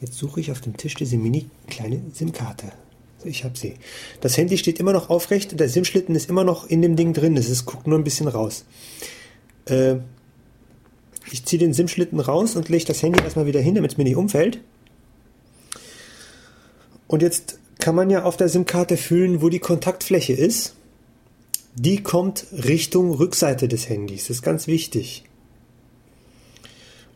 Jetzt 0.00 0.16
suche 0.16 0.38
ich 0.38 0.52
auf 0.52 0.60
dem 0.60 0.76
Tisch 0.76 0.94
diese 0.94 1.16
mini 1.16 1.46
kleine 1.66 2.00
SIM-Karte. 2.12 2.70
Ich 3.24 3.42
habe 3.42 3.58
sie. 3.58 3.74
Das 4.20 4.36
Handy 4.36 4.58
steht 4.58 4.78
immer 4.78 4.92
noch 4.92 5.10
aufrecht 5.10 5.50
und 5.50 5.58
der 5.58 5.68
SIM-Schlitten 5.68 6.14
ist 6.14 6.30
immer 6.30 6.44
noch 6.44 6.70
in 6.70 6.80
dem 6.80 6.94
Ding 6.94 7.12
drin. 7.12 7.36
Es 7.36 7.66
guckt 7.66 7.88
nur 7.88 7.98
ein 7.98 8.04
bisschen 8.04 8.28
raus. 8.28 8.66
Äh, 9.64 9.96
ich 11.32 11.44
ziehe 11.44 11.58
den 11.58 11.74
SIM-Schlitten 11.74 12.20
raus 12.20 12.54
und 12.54 12.68
lege 12.68 12.84
das 12.84 13.02
Handy 13.02 13.20
erstmal 13.20 13.46
wieder 13.46 13.60
hin, 13.60 13.74
damit 13.74 13.90
es 13.90 13.98
mir 13.98 14.04
nicht 14.04 14.14
umfällt. 14.14 14.60
Und 17.08 17.22
jetzt 17.22 17.58
kann 17.78 17.94
man 17.94 18.10
ja 18.10 18.24
auf 18.24 18.36
der 18.36 18.48
SIM-Karte 18.48 18.96
fühlen, 18.96 19.42
wo 19.42 19.48
die 19.48 19.58
Kontaktfläche 19.58 20.32
ist. 20.32 20.74
Die 21.74 22.02
kommt 22.02 22.46
Richtung 22.52 23.12
Rückseite 23.12 23.68
des 23.68 23.88
Handys. 23.88 24.28
Das 24.28 24.38
ist 24.38 24.42
ganz 24.42 24.66
wichtig. 24.66 25.24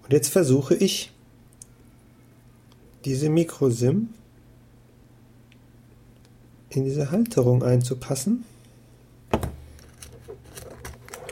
Und 0.05 0.13
jetzt 0.13 0.29
versuche 0.29 0.75
ich 0.75 1.13
diese 3.05 3.31
Microsim 3.31 4.11
in 6.69 6.85
diese 6.85 7.11
Halterung 7.11 7.63
einzupassen. 7.63 8.45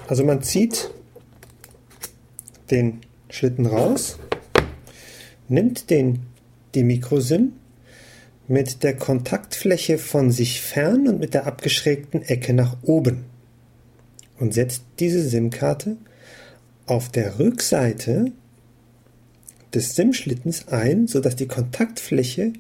Also 0.09 0.25
man 0.25 0.43
zieht 0.43 0.91
den 2.71 3.01
Schlitten 3.29 3.67
raus, 3.67 4.19
nimmt 5.49 5.91
den, 5.91 6.27
die 6.75 6.83
Mikrosim 6.83 7.53
mit 8.49 8.83
der 8.83 8.97
Kontaktfläche 8.97 9.99
von 9.99 10.33
sich 10.33 10.63
fern 10.63 11.07
und 11.07 11.21
mit 11.21 11.35
der 11.35 11.47
abgeschrägten 11.47 12.23
Ecke 12.23 12.55
nach 12.55 12.79
oben 12.83 13.27
und 14.39 14.55
setzt 14.55 14.85
diese 14.99 15.23
SIM-Karte 15.23 15.99
auf 16.87 17.11
der 17.11 17.39
Rückseite 17.39 18.33
des 19.75 19.95
SIM-Schlittens 19.95 20.69
ein, 20.69 21.07
sodass 21.07 21.37
die 21.37 21.47
Kontaktfläche 21.47 22.55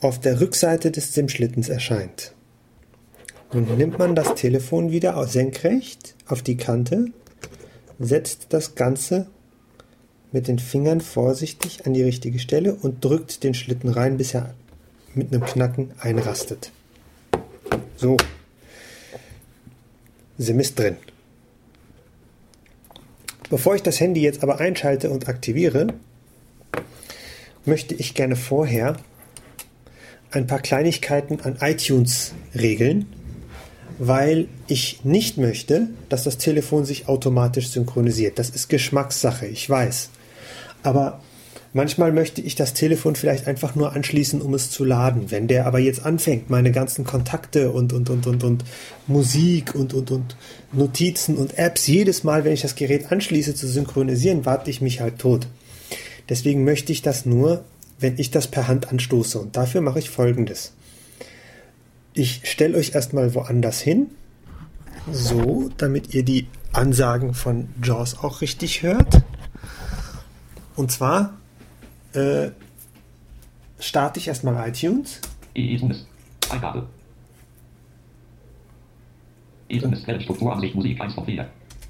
auf 0.00 0.20
der 0.20 0.40
Rückseite 0.40 0.92
des 0.92 1.14
SIM-Schlittens 1.14 1.68
erscheint. 1.68 2.34
Nun 3.52 3.76
nimmt 3.76 3.98
man 3.98 4.14
das 4.14 4.34
Telefon 4.34 4.92
wieder 4.92 5.26
senkrecht 5.26 6.14
auf 6.26 6.42
die 6.42 6.56
Kante, 6.56 7.06
setzt 7.98 8.46
das 8.50 8.76
Ganze 8.76 9.26
mit 10.32 10.48
den 10.48 10.58
Fingern 10.58 11.00
vorsichtig 11.00 11.86
an 11.86 11.94
die 11.94 12.02
richtige 12.02 12.38
Stelle 12.38 12.74
und 12.74 13.04
drückt 13.04 13.42
den 13.44 13.54
Schlitten 13.54 13.88
rein, 13.88 14.16
bis 14.16 14.34
er 14.34 14.54
mit 15.14 15.32
einem 15.32 15.44
Knacken 15.44 15.90
einrastet. 15.98 16.70
So. 17.96 18.16
SIM 20.38 20.60
ist 20.60 20.78
drin. 20.78 20.96
Bevor 23.50 23.74
ich 23.74 23.82
das 23.82 23.98
Handy 23.98 24.20
jetzt 24.20 24.42
aber 24.42 24.60
einschalte 24.60 25.10
und 25.10 25.28
aktiviere, 25.28 25.94
möchte 27.64 27.94
ich 27.94 28.14
gerne 28.14 28.36
vorher 28.36 28.96
ein 30.30 30.46
paar 30.46 30.60
Kleinigkeiten 30.60 31.40
an 31.40 31.56
iTunes 31.60 32.34
regeln, 32.54 33.06
weil 33.98 34.48
ich 34.66 35.04
nicht 35.04 35.38
möchte, 35.38 35.88
dass 36.08 36.24
das 36.24 36.38
Telefon 36.38 36.84
sich 36.84 37.08
automatisch 37.08 37.70
synchronisiert. 37.70 38.38
Das 38.38 38.50
ist 38.50 38.68
Geschmackssache, 38.68 39.46
ich 39.46 39.68
weiß. 39.68 40.10
Aber 40.82 41.20
manchmal 41.72 42.12
möchte 42.12 42.40
ich 42.40 42.54
das 42.54 42.74
Telefon 42.74 43.16
vielleicht 43.16 43.46
einfach 43.46 43.74
nur 43.74 43.92
anschließen, 43.92 44.40
um 44.40 44.54
es 44.54 44.70
zu 44.70 44.84
laden. 44.84 45.30
Wenn 45.30 45.48
der 45.48 45.66
aber 45.66 45.78
jetzt 45.78 46.04
anfängt, 46.04 46.50
meine 46.50 46.72
ganzen 46.72 47.04
Kontakte 47.04 47.70
und, 47.70 47.92
und, 47.92 48.10
und, 48.10 48.26
und, 48.26 48.44
und 48.44 48.64
Musik 49.06 49.74
und, 49.74 49.94
und, 49.94 50.10
und 50.10 50.36
Notizen 50.72 51.36
und 51.36 51.58
Apps 51.58 51.86
jedes 51.86 52.24
Mal, 52.24 52.44
wenn 52.44 52.52
ich 52.52 52.62
das 52.62 52.74
Gerät 52.74 53.10
anschließe, 53.12 53.54
zu 53.54 53.66
synchronisieren, 53.66 54.46
warte 54.46 54.70
ich 54.70 54.80
mich 54.80 55.00
halt 55.00 55.18
tot. 55.18 55.46
Deswegen 56.28 56.64
möchte 56.64 56.92
ich 56.92 57.02
das 57.02 57.24
nur 57.24 57.64
wenn 58.00 58.18
ich 58.18 58.30
das 58.30 58.46
per 58.46 58.68
Hand 58.68 58.90
anstoße. 58.90 59.38
Und 59.38 59.56
dafür 59.56 59.80
mache 59.80 59.98
ich 59.98 60.10
folgendes. 60.10 60.72
Ich 62.14 62.42
stelle 62.44 62.76
euch 62.76 62.94
erstmal 62.94 63.34
woanders 63.34 63.80
hin, 63.80 64.08
so, 65.12 65.70
damit 65.76 66.14
ihr 66.14 66.22
die 66.22 66.46
Ansagen 66.72 67.34
von 67.34 67.68
Jaws 67.82 68.18
auch 68.20 68.40
richtig 68.40 68.82
hört. 68.82 69.22
Und 70.78 70.92
zwar 70.92 71.34
äh, 72.12 72.50
starte 73.80 74.20
ich 74.20 74.28
erstmal 74.28 74.68
iTunes. 74.68 75.20
Eingabe. 76.50 76.86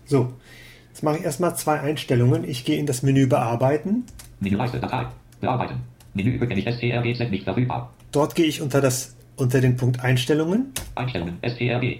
So, 0.07 0.33
jetzt 0.89 1.03
mache 1.03 1.19
ich 1.19 1.25
erstmal 1.25 1.55
zwei 1.55 1.79
Einstellungen. 1.81 2.49
Ich 2.49 2.65
gehe 2.65 2.79
in 2.79 2.87
das 2.87 3.03
Menü 3.03 3.27
Bearbeiten. 3.27 4.05
Menüleiste 4.41 4.81
Datei. 4.81 5.05
Bearbeiten. 5.39 5.83
Menü 6.15 6.31
überkenne 6.31 6.61
ich 6.61 6.75
STRGZ 6.75 7.31
nicht 7.31 7.45
verfügbar. 7.45 7.93
Dort 8.11 8.35
gehe 8.35 8.47
ich 8.47 8.63
unter, 8.63 8.81
das, 8.81 9.15
unter 9.37 9.61
den 9.61 9.77
Punkt 9.77 10.01
Einstellungen. 10.01 10.73
Einstellungen, 10.95 11.37
STRG. 11.47 11.99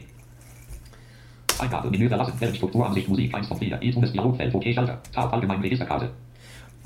Eingabe, 1.59 1.91
Menü 1.91 2.09
verlassen, 2.09 2.33
Strukturansicht, 2.55 3.09
Musik, 3.09 3.35
1 3.35 3.47
von 3.47 3.59
4, 3.59 3.83
iTunes, 3.83 4.11
Dialogfeld, 4.13 4.55
OK, 4.55 4.65
Schalter, 4.73 5.03
Tab, 5.13 5.31
allgemeine 5.35 5.63
Registerkarte. 5.63 6.11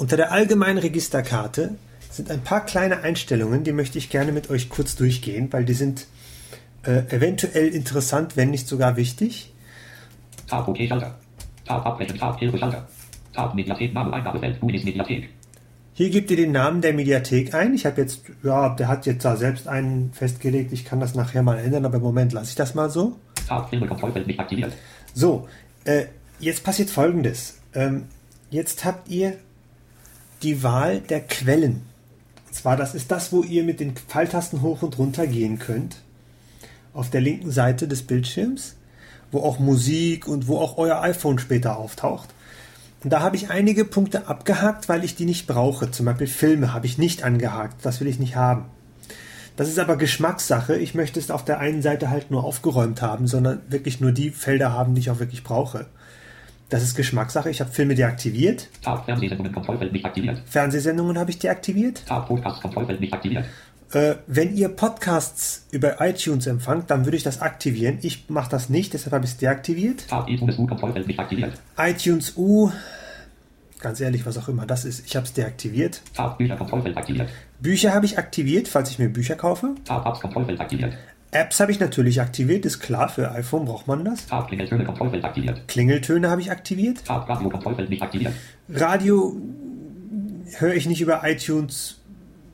Unter 0.02 0.16
der 0.16 0.32
allgemeinen 0.32 0.78
Registerkarte 0.78 1.76
sind 2.10 2.28
ein 2.28 2.42
paar 2.42 2.66
kleine 2.66 3.02
Einstellungen, 3.04 3.62
die 3.62 3.70
möchte 3.70 3.98
ich 3.98 4.10
gerne 4.10 4.32
mit 4.32 4.50
euch 4.50 4.68
kurz 4.68 4.96
durchgehen, 4.96 5.52
weil 5.52 5.64
die 5.64 5.74
sind 5.74 6.08
äh, 6.84 7.04
eventuell 7.14 7.68
interessant, 7.68 8.36
wenn 8.36 8.50
nicht 8.50 8.66
sogar 8.66 8.96
wichtig. 8.96 9.52
Tab, 10.48 10.66
OK, 10.66 10.78
Schalter. 10.88 11.16
Tab, 11.64 11.86
abbrechen, 11.86 12.18
Tab, 12.18 12.36
Hilfe, 12.36 12.58
Schalter. 12.58 12.88
Tab, 13.32 13.54
Mediathek, 13.54 13.94
Name, 13.94 14.12
Eingabefeld, 14.12 14.60
Unis, 14.60 14.82
Mediathek. 14.82 15.28
Hier 15.94 16.10
gebt 16.10 16.32
ihr 16.32 16.36
den 16.36 16.50
Namen 16.50 16.80
der 16.80 16.94
Mediathek 16.94 17.54
ein. 17.54 17.72
Ich 17.72 17.86
habe 17.86 18.00
jetzt, 18.00 18.22
ja, 18.42 18.70
der 18.70 18.88
hat 18.88 19.06
jetzt 19.06 19.24
da 19.24 19.36
selbst 19.36 19.68
einen 19.68 20.12
festgelegt. 20.12 20.72
Ich 20.72 20.84
kann 20.84 20.98
das 20.98 21.14
nachher 21.14 21.44
mal 21.44 21.60
ändern, 21.60 21.84
aber 21.84 21.98
im 21.98 22.02
Moment 22.02 22.32
lasse 22.32 22.48
ich 22.48 22.56
das 22.56 22.74
mal 22.74 22.90
so. 22.90 23.20
So, 25.14 25.46
äh, 25.84 26.06
jetzt 26.40 26.64
passiert 26.64 26.90
folgendes. 26.90 27.60
Ähm, 27.72 28.06
jetzt 28.50 28.84
habt 28.84 29.08
ihr 29.08 29.36
die 30.42 30.62
Wahl 30.62 31.00
der 31.00 31.20
Quellen. 31.20 31.82
Und 32.46 32.54
zwar, 32.54 32.76
das 32.76 32.94
ist 32.94 33.10
das, 33.10 33.32
wo 33.32 33.42
ihr 33.42 33.64
mit 33.64 33.80
den 33.80 33.94
Pfeiltasten 33.94 34.62
hoch 34.62 34.82
und 34.82 34.98
runter 34.98 35.26
gehen 35.26 35.58
könnt. 35.58 35.96
Auf 36.94 37.10
der 37.10 37.20
linken 37.20 37.50
Seite 37.50 37.88
des 37.88 38.02
Bildschirms, 38.02 38.76
wo 39.30 39.40
auch 39.40 39.58
Musik 39.58 40.28
und 40.28 40.48
wo 40.48 40.58
auch 40.58 40.76
euer 40.76 41.00
iPhone 41.00 41.38
später 41.38 41.78
auftaucht. 41.78 42.28
Und 43.02 43.12
da 43.12 43.20
habe 43.20 43.36
ich 43.36 43.50
einige 43.50 43.84
Punkte 43.84 44.28
abgehakt, 44.28 44.88
weil 44.88 45.02
ich 45.02 45.16
die 45.16 45.24
nicht 45.24 45.46
brauche. 45.46 45.90
Zum 45.90 46.06
Beispiel 46.06 46.26
Filme 46.26 46.72
habe 46.72 46.86
ich 46.86 46.98
nicht 46.98 47.24
angehakt. 47.24 47.84
Das 47.84 48.00
will 48.00 48.06
ich 48.06 48.18
nicht 48.18 48.36
haben. 48.36 48.66
Das 49.56 49.68
ist 49.68 49.78
aber 49.78 49.96
Geschmackssache. 49.96 50.76
Ich 50.76 50.94
möchte 50.94 51.18
es 51.18 51.30
auf 51.30 51.44
der 51.44 51.58
einen 51.58 51.82
Seite 51.82 52.10
halt 52.10 52.30
nur 52.30 52.44
aufgeräumt 52.44 53.02
haben, 53.02 53.26
sondern 53.26 53.60
wirklich 53.68 54.00
nur 54.00 54.12
die 54.12 54.30
Felder 54.30 54.72
haben, 54.72 54.94
die 54.94 55.00
ich 55.00 55.10
auch 55.10 55.18
wirklich 55.18 55.42
brauche. 55.42 55.86
Das 56.72 56.82
ist 56.82 56.94
Geschmackssache. 56.94 57.50
Ich 57.50 57.60
habe 57.60 57.70
Filme 57.70 57.94
deaktiviert. 57.94 58.66
Tab 58.80 59.04
Fernsehsendungen 59.04 59.52
Kontrollfeld 59.52 59.92
nicht 59.92 60.06
aktiviert. 60.06 60.40
Fernsehsendungen 60.46 61.18
habe 61.18 61.30
ich 61.30 61.38
deaktiviert. 61.38 62.06
Tab 62.06 62.26
Podcast 62.26 62.62
Kontrollfeld 62.62 62.98
nicht 62.98 63.12
aktiviert. 63.12 63.44
Äh, 63.92 64.14
wenn 64.26 64.56
ihr 64.56 64.70
Podcasts 64.70 65.66
über 65.70 66.00
iTunes 66.00 66.46
empfangt, 66.46 66.90
dann 66.90 67.04
würde 67.04 67.18
ich 67.18 67.24
das 67.24 67.42
aktivieren. 67.42 67.98
Ich 68.00 68.30
mache 68.30 68.48
das 68.48 68.70
nicht, 68.70 68.94
deshalb 68.94 69.12
habe 69.12 69.26
ich 69.26 69.32
es 69.32 69.36
deaktiviert. 69.36 70.08
Tab 70.08 70.30
iTunes 70.30 70.58
U 70.58 70.66
Kontrollfeld 70.66 71.06
nicht 71.06 71.18
aktiviert. 71.18 71.52
iTunes 71.76 72.38
U, 72.38 72.70
ganz 73.78 74.00
ehrlich, 74.00 74.24
was 74.24 74.38
auch 74.38 74.48
immer 74.48 74.64
das 74.64 74.86
ist, 74.86 75.04
ich 75.04 75.14
habe 75.14 75.26
es 75.26 75.34
deaktiviert. 75.34 76.00
Tab 76.14 76.38
Bücher 76.38 76.56
Kontrollfeld 76.56 76.96
aktiviert. 76.96 77.28
Bücher 77.60 77.92
habe 77.92 78.06
ich 78.06 78.16
aktiviert, 78.16 78.66
falls 78.66 78.90
ich 78.90 78.98
mir 78.98 79.10
Bücher 79.10 79.34
kaufe. 79.34 79.74
Tab 79.84 80.06
Apps 80.06 80.20
Kontrollfeld 80.20 80.58
aktiviert. 80.58 80.94
Apps 81.32 81.60
habe 81.60 81.72
ich 81.72 81.80
natürlich 81.80 82.20
aktiviert, 82.20 82.66
ist 82.66 82.80
klar, 82.80 83.08
für 83.08 83.32
iPhone 83.32 83.64
braucht 83.64 83.88
man 83.88 84.04
das. 84.04 84.26
Klingeltöne 84.46 84.84
Kontrollfeld 84.84 85.24
aktiviert. 85.24 85.66
Klingeltöne 85.66 86.28
habe 86.28 86.42
ich 86.42 86.50
aktiviert. 86.50 87.02
Radio 87.08 87.48
Kontrollfeld 87.48 87.88
nicht 87.88 88.02
aktiviert. 88.02 88.34
Radio 88.68 89.40
höre 90.58 90.74
ich 90.74 90.86
nicht 90.86 91.00
über 91.00 91.22
iTunes, 91.24 92.02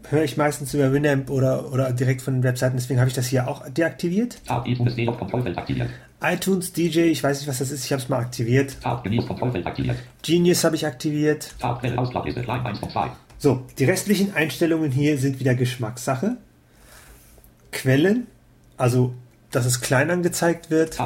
höre 0.08 0.22
ich 0.22 0.36
meistens 0.36 0.74
über 0.74 0.92
Winamp 0.92 1.28
oder, 1.28 1.72
oder 1.72 1.92
direkt 1.92 2.22
von 2.22 2.34
den 2.34 2.42
Webseiten, 2.44 2.76
deswegen 2.76 3.00
habe 3.00 3.08
ich 3.08 3.16
das 3.16 3.26
hier 3.26 3.48
auch 3.48 3.68
deaktiviert. 3.68 4.38
Tab 4.46 4.66
iTunes 4.68 4.94
D 4.94 5.08
auf 5.08 5.18
Kontrollfeld 5.18 5.58
aktiviert. 5.58 5.90
iTunes 6.22 6.72
DJ, 6.72 7.00
ich 7.00 7.22
weiß 7.24 7.40
nicht, 7.40 7.48
was 7.48 7.58
das 7.58 7.72
ist, 7.72 7.84
ich 7.84 7.92
habe 7.92 8.00
es 8.00 8.08
mal 8.08 8.20
aktiviert. 8.20 8.80
Tab 8.80 9.02
Genieß 9.02 9.26
Kontrollfeld 9.26 9.66
aktiviert. 9.66 9.96
Genius 10.22 10.62
habe 10.62 10.76
ich 10.76 10.86
aktiviert. 10.86 11.52
Tab 11.58 11.80
Quelle 11.80 11.98
Ausklappliste 11.98 12.42
Line 12.42 12.64
1 12.64 12.78
von 12.78 12.90
2. 12.90 13.10
So, 13.38 13.66
die 13.76 13.84
restlichen 13.84 14.34
Einstellungen 14.34 14.92
hier 14.92 15.18
sind 15.18 15.40
wieder 15.40 15.56
Geschmackssache. 15.56 16.36
Quellen, 17.72 18.28
also 18.78 19.12
dass 19.50 19.64
es 19.64 19.80
klein 19.80 20.10
angezeigt 20.10 20.70
wird, 20.70 20.98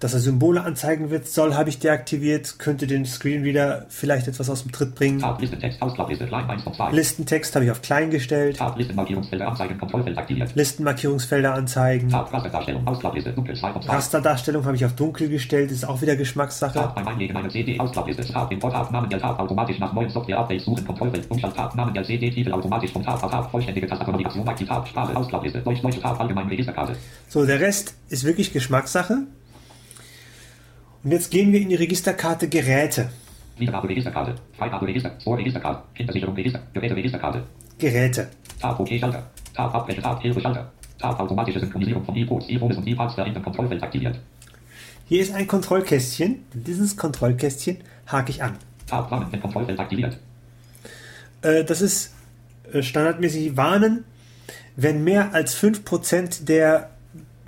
dass 0.00 0.14
er 0.14 0.20
Symbole 0.20 0.62
anzeigen 0.62 1.10
wird 1.10 1.26
soll, 1.26 1.54
habe 1.54 1.70
ich 1.70 1.78
deaktiviert, 1.78 2.58
könnte 2.58 2.86
den 2.86 3.06
Screenreader 3.06 3.86
vielleicht 3.88 4.28
etwas 4.28 4.50
aus 4.50 4.62
dem 4.62 4.72
Tritt 4.72 4.94
bringen. 4.94 5.20
Tab 5.20 5.40
Listentext 5.40 5.80
Ausklappliste 5.80 6.26
Line 6.26 6.48
1 6.48 6.62
von 6.62 6.74
2. 6.74 6.90
Listentext 6.90 7.54
habe 7.54 7.64
ich 7.64 7.70
auf 7.70 7.80
klein 7.80 8.10
gestellt. 8.10 8.58
Tab 8.58 8.76
Listenmarkierungsfelder 8.76 9.48
Anzeigen 9.48 9.78
Kontrollfeld 9.78 10.18
aktiviert. 10.18 10.54
Listenmarkierungsfelder 10.54 11.54
anzeigen. 11.54 12.10
Tab 12.10 12.32
Rasterdarstellung 12.32 12.86
Ausklappliste 12.86 13.32
Dunkel 13.32 13.56
2 13.56 13.72
von 13.72 13.82
2. 13.82 13.92
Rasterdarstellung 13.92 14.64
habe 14.66 14.76
ich 14.76 14.84
auf 14.84 14.94
dunkel 14.94 15.28
gestellt, 15.30 15.70
ist 15.70 15.88
auch 15.88 16.02
wieder 16.02 16.16
Geschmackssache. 16.16 16.74
Tab 16.74 16.94
beim 16.94 17.08
Einlegen 17.08 17.36
einer 17.36 17.48
CD 17.48 17.80
Ausklappliste 17.80 18.30
Tab 18.30 18.52
Import 18.52 18.74
Tab 18.74 18.90
Namen 18.90 19.08
der 19.08 19.20
Tab 19.20 19.40
automatisch 19.40 19.78
nach 19.78 19.94
neuen 19.94 20.10
Software 20.10 20.40
Updates 20.40 20.66
suchen 20.66 20.84
Kontrollfeld 20.84 21.30
Umstand 21.30 21.56
Tab 21.56 21.74
Namen 21.74 21.94
der 21.94 22.04
CD 22.04 22.30
Titel 22.30 22.52
automatisch 22.52 22.92
vom 22.92 23.02
Tab 23.02 23.22
auf 23.22 23.30
Tab 23.30 23.50
vollständige 23.50 23.86
Tastaturmodifikation 23.86 24.48
aktiv 24.48 24.68
Tab 24.68 24.86
Sprache 24.86 25.16
Ausklappliste 25.16 25.60
Deutsch 25.60 25.80
Deutsche 25.80 26.00
Tab 26.00 26.20
allgemein 26.34 26.48
Registerkarte. 26.48 26.96
So, 27.28 27.46
der 27.46 27.60
Rest 27.60 27.94
ist 28.08 28.24
wirklich 28.24 28.52
Geschmackssache. 28.52 29.26
Und 31.02 31.10
jetzt 31.10 31.30
gehen 31.30 31.52
wir 31.52 31.60
in 31.60 31.68
die 31.68 31.74
Registerkarte 31.74 32.48
Geräte. 32.48 33.10
Wiedergabe 33.58 33.88
Registerkarte. 33.88 34.34
Freigabe 34.56 34.86
Register. 34.86 35.12
Store 35.20 35.38
Registerkarte. 35.38 35.82
Kindersicherung 35.94 36.34
Register. 36.34 36.62
Geräte 36.72 36.96
Registerkarte. 36.96 37.42
Geräte. 37.78 38.28
Tab 38.60 38.80
OK 38.80 38.88
Schalter. 38.98 39.30
Tab 39.54 39.74
Abbreche 39.74 40.02
Tab 40.02 40.20
Hilfe 40.22 40.40
Schalter. 40.40 40.72
Tab 40.98 41.20
automatische 41.20 41.60
Synchronisierung 41.60 42.04
von 42.04 42.16
E-Codes, 42.16 42.48
E-Phones 42.48 42.78
und 42.78 42.86
E-Parts 42.86 43.16
der 43.16 43.32
Kontrollfeld 43.32 43.82
aktiviert. 43.82 44.18
Hier 45.06 45.20
ist 45.20 45.34
ein 45.34 45.46
Kontrollkästchen. 45.46 46.44
Dieses 46.54 46.96
Kontrollkästchen 46.96 47.78
hake 48.06 48.30
ich 48.30 48.42
an. 48.42 48.56
Tab 48.86 49.10
Warnen 49.10 49.40
Kontrollfeld 49.40 49.78
aktiviert. 49.78 50.18
Äh, 51.42 51.64
das 51.64 51.82
ist 51.82 52.14
äh, 52.72 52.82
standardmäßig 52.82 53.56
Warnen, 53.56 54.04
wenn 54.76 55.04
mehr 55.04 55.34
als 55.34 55.56
5% 55.56 56.44
der 56.44 56.90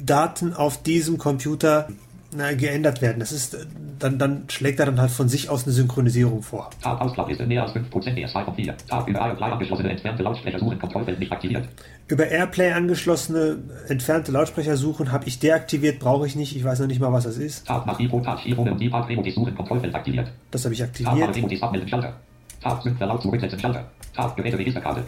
Daten 0.01 0.53
auf 0.53 0.83
diesem 0.83 1.19
Computer 1.19 1.89
na, 2.37 2.53
geändert 2.53 3.03
werden. 3.03 3.21
Das 3.21 3.33
ist, 3.33 3.55
äh, 3.55 3.65
dann, 3.99 4.19
dann 4.19 4.45
schlägt 4.49 4.79
er 4.81 4.87
dann 4.87 5.01
halt 5.01 5.11
von 5.11 5.29
sich 5.29 5.49
aus 5.49 5.65
eine 5.65 5.73
Synchronisierung 5.73 6.43
vor. 6.43 6.71
Tab 6.83 7.01
Ausklappliste 7.01 7.47
mehr 7.47 7.63
als 7.63 7.73
5% 7.73 8.15
mehr 8.15 8.29
2 8.29 8.45
von 8.45 8.55
4. 8.55 8.77
Tab 8.89 9.09
über 9.09 9.21
Airplay 9.21 9.51
angeschlossene 9.51 9.91
entfernte 9.91 10.23
Lautsprecher 10.23 10.59
suchen 10.59 10.79
Kontrollfeld 10.79 11.19
nicht 11.19 11.33
aktiviert. 11.33 11.69
Über 12.09 12.27
Airplay 12.27 12.73
angeschlossene 12.73 13.59
entfernte 13.89 14.33
Lautsprecher 14.33 14.77
suchen 14.77 15.13
habe 15.13 15.27
ich 15.27 15.39
deaktiviert, 15.39 15.99
brauche 15.99 16.27
ich 16.27 16.37
nicht. 16.37 16.55
Ich 16.57 16.65
weiß 16.65 16.81
noch 16.81 16.89
nicht 16.89 17.01
mal, 17.01 17.13
was 17.13 17.25
das 17.25 17.39
ist. 17.39 17.67
Tab 17.67 17.87
nach 17.87 17.99
E-Code 17.99 18.25
Touch 18.25 18.47
E-Phone 18.47 18.71
und 18.71 18.83
E-Part 18.83 19.09
Remote 19.09 19.31
suchen 19.31 19.55
Kontrollfeld 19.55 19.95
aktiviert. 19.95 20.31
Das 20.51 20.65
habe 20.65 20.75
ich 20.75 20.81
Tab 20.81 20.89
aktiviert. 20.89 21.63
Abmelden 21.63 21.89
Schalter. 21.89 22.17
Tab 22.61 22.83
Sync 22.83 22.99
verlaut 22.99 23.23
zurücksetzen 23.23 23.59
Schalter. 23.59 23.85
Tab 24.15 24.37
Geräte 24.37 24.59
Registerkarte. 24.59 25.05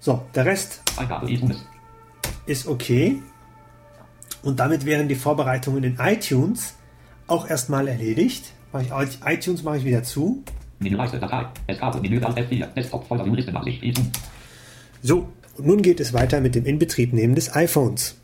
So, 0.00 0.22
der 0.34 0.46
Rest 0.46 0.82
ist 2.46 2.66
okay. 2.66 3.20
Und 4.42 4.60
damit 4.60 4.84
wären 4.84 5.08
die 5.08 5.14
Vorbereitungen 5.14 5.82
in 5.84 5.96
iTunes 5.98 6.74
auch 7.26 7.48
erstmal 7.48 7.88
erledigt. 7.88 8.52
ITunes 9.26 9.62
mache 9.62 9.78
ich 9.78 9.84
wieder 9.84 10.02
zu. 10.02 10.42
Menüleiste 10.78 11.18
Datei. 11.18 11.46
SK 11.72 12.00
Menü 12.00 12.20
Alt 12.22 12.38
F4. 12.38 12.66
Desktop 12.74 13.06
Folder 13.08 13.24
View 13.24 13.34
Liste 13.34 13.52
Nachsicht 13.52 13.82
E-Tunes. 13.82 14.10
So, 15.02 15.28
und 15.56 15.66
nun 15.66 15.82
geht 15.82 16.00
es 16.00 16.12
weiter 16.12 16.40
mit 16.40 16.54
dem 16.54 16.64
Inbetriebnehmen 16.64 17.34
des 17.34 17.54
iPhones. 17.54 18.14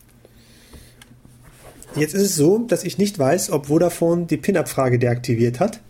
Jetzt 1.96 2.14
ist 2.14 2.22
es 2.22 2.36
so, 2.36 2.58
dass 2.58 2.84
ich 2.84 2.98
nicht 2.98 3.18
weiß, 3.18 3.50
ob 3.50 3.66
Vodafone 3.66 4.26
die 4.26 4.36
PIN-Abfrage 4.36 4.98
deaktiviert 4.98 5.60
hat. 5.60 5.80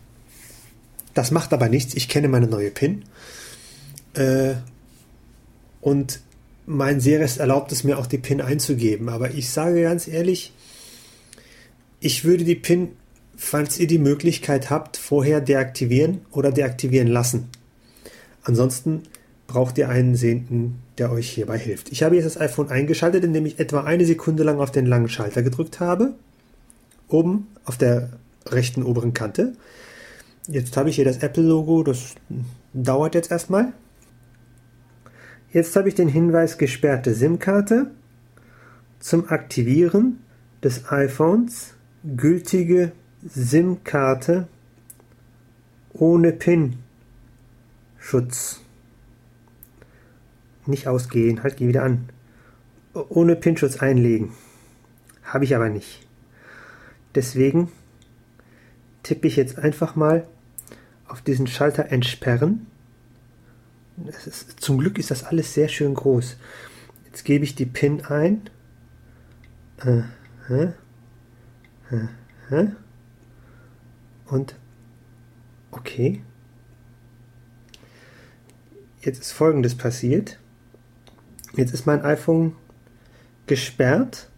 Das 1.14 1.31
macht 1.31 1.53
aber 1.53 1.68
nichts. 1.68 1.94
Ich 1.94 2.09
kenne 2.09 2.29
meine 2.29 2.47
neue 2.47 2.70
PIN. 2.70 3.05
Äh, 4.14 4.55
und 5.85 6.20
mein 6.64 6.99
Seres 6.99 7.37
erlaubt 7.37 7.70
es 7.70 7.85
mir 7.85 7.99
auch, 7.99 8.07
die 8.07 8.16
PIN 8.16 8.40
einzugeben. 8.40 9.11
Aber 9.11 9.33
ich 9.33 9.51
sage 9.51 9.83
ganz 9.83 10.09
ehrlich, 10.09 10.55
ich 12.01 12.25
würde 12.25 12.44
die 12.44 12.55
PIN, 12.55 12.88
falls 13.37 13.79
ihr 13.79 13.87
die 13.87 13.99
Möglichkeit 13.99 14.70
habt, 14.70 14.97
vorher 14.97 15.42
deaktivieren 15.42 16.23
oder 16.31 16.53
deaktivieren 16.53 17.09
lassen. 17.09 17.51
Ansonsten 18.44 19.03
braucht 19.47 19.77
ihr 19.77 19.90
einen 19.90 20.14
Sehenden, 20.14 20.79
der 20.97 21.12
euch 21.12 21.29
hierbei 21.29 21.59
hilft. 21.59 21.92
Ich 21.92 22.03
habe 22.03 22.16
jetzt 22.16 22.25
das 22.25 22.40
iPhone 22.40 22.70
eingeschaltet, 22.70 23.23
indem 23.23 23.44
ich 23.44 23.59
etwa 23.59 23.83
eine 23.83 24.07
Sekunde 24.07 24.42
lang 24.42 24.61
auf 24.61 24.70
den 24.70 24.87
langen 24.87 25.11
Schalter 25.11 25.42
gedrückt 25.42 25.81
habe. 25.81 26.14
Oben 27.09 27.47
auf 27.66 27.77
der 27.77 28.09
rechten 28.47 28.85
oberen 28.85 29.12
Kante. 29.12 29.53
Jetzt 30.49 30.79
habe 30.79 30.88
ich 30.88 30.97
hier 30.97 31.05
das 31.05 31.18
Apple-Logo, 31.18 31.83
das 31.83 32.14
dauert 32.73 33.14
jetzt 33.14 33.31
erstmal. 33.31 33.75
Jetzt 35.55 35.75
habe 35.77 35.88
ich 35.88 35.95
den 35.95 36.09
Hinweis 36.09 36.59
gesperrte 36.59 37.14
SIM-Karte 37.14 37.93
zum 38.99 39.29
Aktivieren 39.29 40.19
des 40.64 40.90
iPhones. 40.90 41.75
Gültige 42.03 42.90
SIM-Karte 43.25 44.49
ohne 45.93 46.33
PIN-Schutz. 46.33 46.83
Nicht 50.67 50.88
ausgehen, 50.88 51.45
halt, 51.45 51.57
geh 51.57 51.69
wieder 51.69 51.85
an. 51.85 52.09
Ohne 52.93 53.37
PIN-Schutz 53.37 53.77
einlegen. 53.77 54.33
Habe 55.23 55.45
ich 55.45 55.55
aber 55.55 55.69
nicht. 55.69 56.05
Deswegen 57.14 57.71
tippe 59.05 59.29
ich 59.29 59.37
jetzt 59.37 59.57
einfach 59.57 59.95
mal 59.95 60.27
auf 61.07 61.23
diesen 61.23 61.47
Schalter 61.47 61.93
entsperren. 61.93 62.67
Ist, 64.26 64.61
zum 64.61 64.78
Glück 64.78 64.98
ist 64.98 65.11
das 65.11 65.24
alles 65.24 65.54
sehr 65.54 65.68
schön 65.68 65.94
groß. 65.94 66.37
Jetzt 67.07 67.24
gebe 67.24 67.44
ich 67.44 67.54
die 67.54 67.66
PIN 67.66 68.04
ein. 68.07 68.50
Und 74.26 74.57
okay. 75.70 76.22
Jetzt 79.00 79.20
ist 79.20 79.33
folgendes 79.33 79.76
passiert. 79.76 80.38
Jetzt 81.57 81.72
ist 81.72 81.87
mein 81.87 82.02
iPhone 82.02 82.57
gesperrt, 83.46 84.28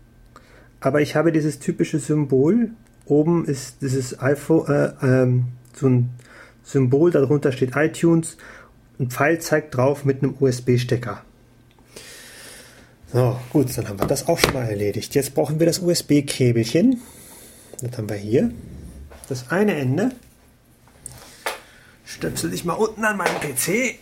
aber 0.80 1.00
ich 1.00 1.16
habe 1.16 1.32
dieses 1.32 1.58
typische 1.60 1.98
Symbol. 1.98 2.70
Oben 3.06 3.44
ist 3.44 3.80
dieses 3.80 4.20
iPhone, 4.20 4.66
äh, 4.68 4.92
ähm, 5.02 5.44
so 5.72 5.88
ein 5.88 6.10
Symbol, 6.62 7.10
darunter 7.10 7.52
steht 7.52 7.76
iTunes. 7.76 8.36
Ein 8.98 9.11
Pfeil 9.11 9.40
zeigt 9.40 9.76
drauf 9.76 10.04
mit 10.04 10.22
einem 10.22 10.35
USB-Stecker. 10.38 11.22
So, 13.12 13.38
gut, 13.50 13.76
dann 13.76 13.88
haben 13.88 14.00
wir 14.00 14.06
das 14.06 14.26
auch 14.28 14.38
schon 14.38 14.54
mal 14.54 14.68
erledigt. 14.68 15.14
Jetzt 15.14 15.35
brauchen 15.35 15.59
wir 15.59 15.66
das 15.66 15.78
USB-Käbelchen. 15.78 17.00
Das 17.80 17.96
haben 17.96 18.09
wir 18.09 18.16
hier. 18.16 18.52
Das 19.28 19.50
eine 19.50 19.74
Ende 19.76 20.12
stöpsel 22.16 22.54
ich 22.54 22.64
mal 22.64 22.74
unten 22.74 23.04
an 23.04 23.16
meinen 23.16 23.38
PC. 23.40 23.98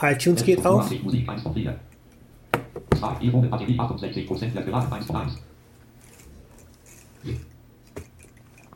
iTunes. 0.00 0.44
geht 0.44 0.64
auf. 0.66 0.90
Musik 1.02 1.28
1 1.28 1.42
von 1.42 1.54
4. 1.54 1.78
2. 2.98 3.16
E-Wohnen 3.22 3.50
Batterie 3.50 3.78
68% 3.78 4.54
leer 4.54 4.62
geladen 4.62 4.92
1 4.92 5.06
von 5.06 5.16
1. 5.16 5.32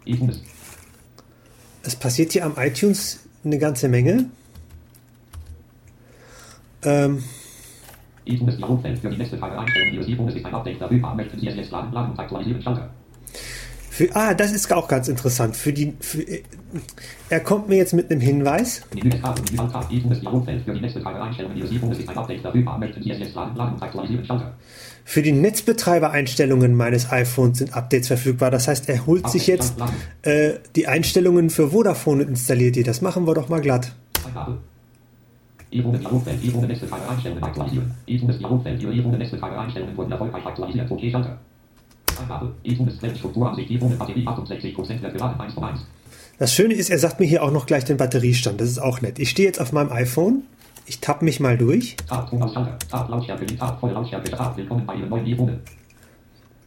iTunes. 0.04 0.42
Es 1.82 1.96
passiert 1.96 2.32
hier 2.32 2.44
am 2.44 2.54
iTunes 2.56 3.20
eine 3.44 3.58
ganze 3.58 3.88
Menge. 3.88 4.30
Ähm, 6.84 7.22
für 13.90 14.16
ah, 14.16 14.32
das 14.32 14.52
ist 14.52 14.72
auch 14.72 14.88
ganz 14.88 15.08
interessant. 15.08 15.56
Für 15.56 15.72
die, 15.74 15.94
für, 16.00 16.22
äh, 16.22 16.42
er 17.28 17.40
kommt 17.40 17.68
mir 17.68 17.76
jetzt 17.76 17.92
mit 17.92 18.10
einem 18.10 18.20
Hinweis. 18.20 18.80
Für 25.04 25.22
die 25.22 25.32
Netzbetreiber-Einstellungen 25.32 26.74
meines 26.74 27.10
iPhones 27.10 27.58
sind 27.58 27.76
Updates 27.76 28.06
verfügbar. 28.06 28.50
Das 28.50 28.68
heißt, 28.68 28.88
er 28.88 29.04
holt 29.06 29.28
sich 29.28 29.46
jetzt 29.46 29.74
äh, 30.22 30.54
die 30.76 30.86
Einstellungen 30.86 31.50
für 31.50 31.70
Vodafone 31.70 32.22
und 32.22 32.30
installiert 32.30 32.76
die. 32.76 32.84
Das 32.84 33.02
machen 33.02 33.26
wir 33.26 33.34
doch 33.34 33.50
mal 33.50 33.60
glatt. 33.60 33.92
Eingabe. 35.72 35.76
E-Wohnen 35.76 36.02
Ihr 36.02 36.12
Umfeld, 36.12 36.44
E-Wohnen 36.44 36.68
nächste 36.68 36.88
Tage 36.88 37.08
einstellen, 37.08 37.42
aktualisieren. 37.42 37.94
iTunes 38.06 38.40
Ihr 38.40 38.50
Umfeld, 38.50 38.82
Ihre 38.82 38.92
E-Wohnen 38.92 39.18
nächste 39.18 39.38
Tage 39.38 39.58
einstellen 39.58 39.96
wurden 39.96 40.12
erfolgreich 40.12 40.46
aktualisiert. 40.46 40.90
OK, 40.90 41.00
Schalter. 41.10 41.38
Eingabe. 42.20 42.52
iTunes 42.64 42.98
Quellenstrukturansicht, 42.98 43.70
E-Wohnen 43.70 43.98
Batterie 43.98 44.26
68% 44.26 45.00
leer 45.00 45.10
geladen 45.10 45.40
1 45.40 45.54
von 45.54 45.64
1. 45.64 45.80
Das 46.38 46.54
Schöne 46.54 46.74
ist, 46.74 46.90
er 46.90 46.98
sagt 46.98 47.20
mir 47.20 47.26
hier 47.26 47.42
auch 47.42 47.52
noch 47.52 47.66
gleich 47.66 47.84
den 47.84 47.96
Batteriestand. 47.96 48.60
Das 48.60 48.68
ist 48.68 48.78
auch 48.78 49.00
nett. 49.00 49.18
Ich 49.18 49.30
stehe 49.30 49.46
jetzt 49.46 49.60
auf 49.60 49.72
meinem 49.72 49.92
iPhone. 49.92 50.42
Ich 50.86 51.00
tappe 51.00 51.24
mich 51.24 51.38
mal 51.38 51.56
durch. 51.56 51.96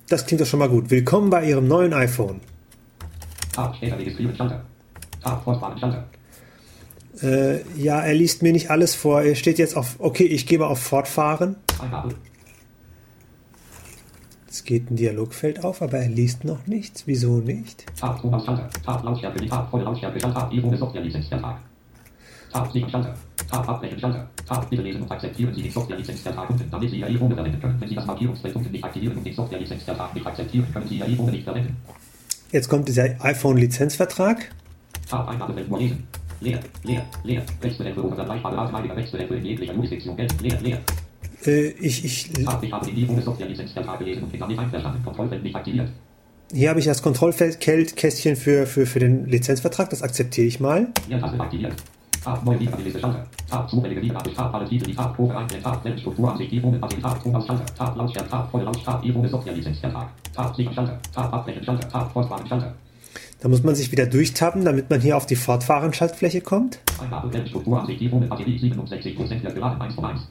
Das 0.07 0.25
klingt 0.25 0.41
doch 0.41 0.45
schon 0.45 0.59
mal 0.59 0.69
gut. 0.69 0.89
Willkommen 0.91 1.29
bei 1.29 1.45
Ihrem 1.49 1.67
neuen 1.67 1.93
iPhone. 1.93 2.39
Tab, 3.51 3.75
später 3.75 3.97
registrieren, 3.97 4.35
Schalter. 4.35 4.63
Tab, 5.21 5.43
fortfahren, 5.43 5.77
Schalter. 5.77 6.05
Äh, 7.21 7.61
ja, 7.77 7.99
er 8.01 8.13
liest 8.13 8.41
mir 8.41 8.51
nicht 8.51 8.71
alles 8.71 8.95
vor. 8.95 9.21
Er 9.21 9.35
steht 9.35 9.59
jetzt 9.59 9.77
auf, 9.77 9.95
okay, 9.99 10.25
ich 10.25 10.47
gebe 10.47 10.67
auf 10.67 10.79
Fortfahren. 10.79 11.57
Eingabe. 11.81 12.15
Es 14.49 14.63
geht 14.63 14.91
ein 14.91 14.95
Dialogfeld 14.95 15.63
auf, 15.63 15.81
aber 15.81 15.97
er 15.97 16.09
liest 16.09 16.43
noch 16.43 16.67
nichts. 16.67 17.07
Wieso 17.07 17.37
nicht? 17.37 17.85
Tab, 17.99 18.21
Tonausschalter, 18.21 18.69
Tab, 18.85 19.03
Lautstärke, 19.03 19.45
Tab, 19.47 19.69
volle 19.69 19.83
Lautstärke, 19.83 20.19
Schalter, 20.19 20.49
E-Wohnen 20.51 20.77
Software-Lizenzvertrag. 20.77 21.57
Tab, 22.51 22.71
sieben 22.71 22.87
Schalter. 22.87 23.15
Tab, 23.49 23.67
abbrechen, 23.67 23.99
Schalter. 23.99 24.29
Tab, 24.47 24.69
bitte 24.69 24.83
lesen 24.83 25.01
und 25.01 25.11
akzeptieren 25.11 25.53
Sie 25.55 25.63
den 25.63 25.71
Software-Lizenzvertrag 25.71 26.49
unten, 26.49 26.69
damit 26.69 26.89
Sie 26.91 26.99
Ihr 26.99 27.09
E-Wohnen 27.09 27.35
verwenden 27.35 27.59
können. 27.59 27.81
Wenn 27.81 27.89
Sie 27.89 27.95
das 27.95 28.05
Markierungsfeld 28.05 28.55
unten 28.55 28.71
nicht 28.71 28.83
aktivieren 28.83 29.17
und 29.17 29.25
den 29.25 29.33
Software-Lizenzvertrag 29.33 30.13
nicht 30.13 30.27
akzeptieren, 30.27 30.67
können 30.71 30.87
Sie 30.87 30.97
Ihr 30.99 31.07
E-Wohnen 31.07 31.31
nicht 31.31 31.43
verwenden. 31.45 31.75
Jetzt 32.51 32.69
kommt 32.69 32.87
dieser 32.87 33.05
iPhone-Lizenzvertrag. 33.25 34.51
Tab, 35.09 35.27
Eingabefeld. 35.27 35.67
Leer, 36.43 36.59
leer, 36.83 37.05
leer. 37.23 37.41
Rechtsbehelfe 37.61 38.03
oder 38.03 38.15
vergleichbare 38.17 38.57
Artmaliger 38.57 38.97
Rechtsbehelfe 38.97 39.35
in 39.35 39.45
jeglicher 39.45 39.73
Jurisdiktion 39.73 40.17
gelten. 40.17 40.43
Leer, 40.43 40.59
leer. 40.61 40.79
Äh, 41.45 41.67
ich, 41.69 42.03
ich, 42.03 42.33
Tab, 42.43 42.61
ich 42.61 42.71
habe 42.71 42.85
den 42.85 42.97
E-Wohnen 42.97 43.21
Software-Lizenzvertrag 43.21 43.99
gelesen 43.99 44.23
und 44.23 44.31
bin 44.31 44.41
damit 44.41 44.59
einverstanden. 44.59 45.03
Kontrollfeld 45.05 45.41
nicht 45.41 45.55
aktiviert. 45.55 45.89
hier 46.51 46.69
habe 46.69 46.79
ich 46.79 46.85
das 46.85 47.01
Kontrollkästchen 47.01 48.35
für, 48.35 48.65
für, 48.65 48.85
für 48.85 48.99
den 48.99 49.25
Lizenzvertrag. 49.27 49.89
Das 49.89 50.01
akzeptiere 50.01 50.47
ich 50.47 50.59
mal. 50.59 50.89
Leertaste 51.07 51.39
aktiviert. 51.39 51.73
Tab, 52.21 52.43
neue 52.45 52.57
Lieferliste 52.57 52.99
Schalter. 52.99 53.25
Tab, 53.49 53.69
zufällige 53.69 54.01
Lieferabsicht. 54.01 54.35
Tab, 54.35 54.53
alle 54.53 54.65
Titel, 54.65 54.85
die 54.87 54.95
Tab, 54.95 55.15
Probe 55.15 55.37
einstellen. 55.37 55.63
Tab, 55.63 55.83
Wellenstrukturansicht, 55.85 56.53
E-Wohnen, 56.53 56.81
Batterie, 56.81 57.01
Tab, 57.01 57.23
Tonausschalter. 57.23 57.65
Tab, 57.77 57.95
Lautstärke, 57.95 58.29
Tab, 58.29 58.51
volle 58.51 58.65
Lautstärke, 58.65 59.07
E-Wohnen 59.07 59.29
Software-Lizenzvertrag. 59.29 60.07
Tab, 60.33 60.55
sieben 60.55 60.73
Schalter. 60.73 60.99
Tab, 61.13 61.33
abbrechen, 61.33 61.63
Schalter. 61.63 61.87
Tab, 61.89 62.11
fortfahren, 62.11 62.47
Schalter. 62.47 62.73
Da 63.43 63.49
muss 63.49 63.61
man 63.61 63.75
sich 63.75 63.91
wieder 63.91 64.05
durchtappen, 64.05 64.63
damit 64.63 64.89
man 64.89 65.01
hier 65.01 65.17
auf 65.17 65.25
die 65.25 65.35
Fortfahren-Schaltfläche 65.35 66.39
kommt. 66.39 66.79
Eingabe, 67.01 67.33
Wellenstrukturansicht, 67.33 68.01
E-Wohnen, 68.01 68.29
Batterie, 68.29 68.57
67% 68.57 69.41
leer 69.41 69.51
geladen, 69.51 69.81
1 69.81 69.95
von 69.95 70.05
1. 70.05 70.21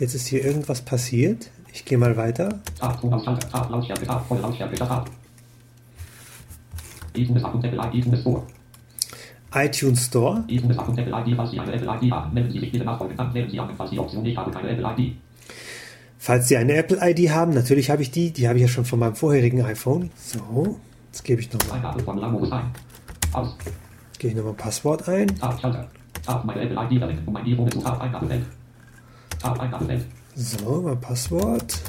Jetzt 0.00 0.14
ist 0.14 0.26
hier 0.26 0.44
irgendwas 0.44 0.82
passiert. 0.82 1.52
Ich 1.72 1.84
gehe 1.84 1.96
mal 1.96 2.16
weiter. 2.16 2.58
ITunes 9.54 10.06
Store. 10.06 10.42
falls 16.18 16.48
Sie 16.48 16.56
eine 16.56 16.74
Apple 16.74 16.98
ID 17.00 17.30
haben, 17.30 17.54
natürlich 17.54 17.90
habe 17.90 18.02
ich 18.02 18.10
die. 18.10 18.32
Die 18.32 18.48
habe 18.48 18.58
ich 18.58 18.62
ja 18.62 18.68
schon 18.68 18.84
von 18.84 18.98
meinem 18.98 19.14
vorherigen 19.14 19.62
iPhone. 19.64 20.10
So, 20.16 20.80
jetzt 21.18 21.24
gebe 21.24 21.40
ich 21.40 21.52
nochmal. 21.52 21.82
Aus. 23.32 23.56
gebe 24.18 24.30
ich 24.30 24.36
noch 24.36 24.44
mal 24.44 24.50
ein 24.50 24.56
Passwort 24.56 25.08
ein. 25.08 25.26
So, 30.34 30.82
mein 30.82 31.00
Passwort. 31.00 31.80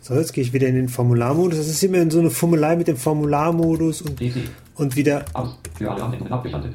So, 0.00 0.14
jetzt 0.14 0.32
gehe 0.32 0.44
ich 0.44 0.52
wieder 0.52 0.68
in 0.68 0.74
den 0.74 0.88
Formularmodus. 0.88 1.58
Das 1.58 1.68
ist 1.68 1.82
immer 1.82 2.10
so 2.10 2.20
eine 2.20 2.30
Fummelei 2.30 2.76
mit 2.76 2.88
dem 2.88 2.96
Formularmodus 2.96 4.02
und, 4.02 4.20
und 4.74 4.96
wieder. 4.96 5.24
Aus. 5.32 5.56
Für 5.74 5.90
alle 5.90 6.02
Anwendungen 6.02 6.32
abgeschaltet. 6.32 6.74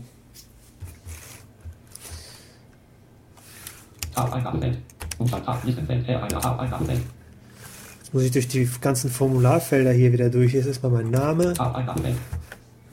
Jetzt 8.00 8.14
muss 8.14 8.24
ich 8.24 8.32
durch 8.32 8.48
die 8.48 8.70
ganzen 8.80 9.10
Formularfelder 9.10 9.92
hier 9.92 10.14
wieder 10.14 10.30
durch. 10.30 10.54
Ist 10.54 10.66
erstmal 10.68 10.92
mein 10.92 11.12
Name, 11.12 11.54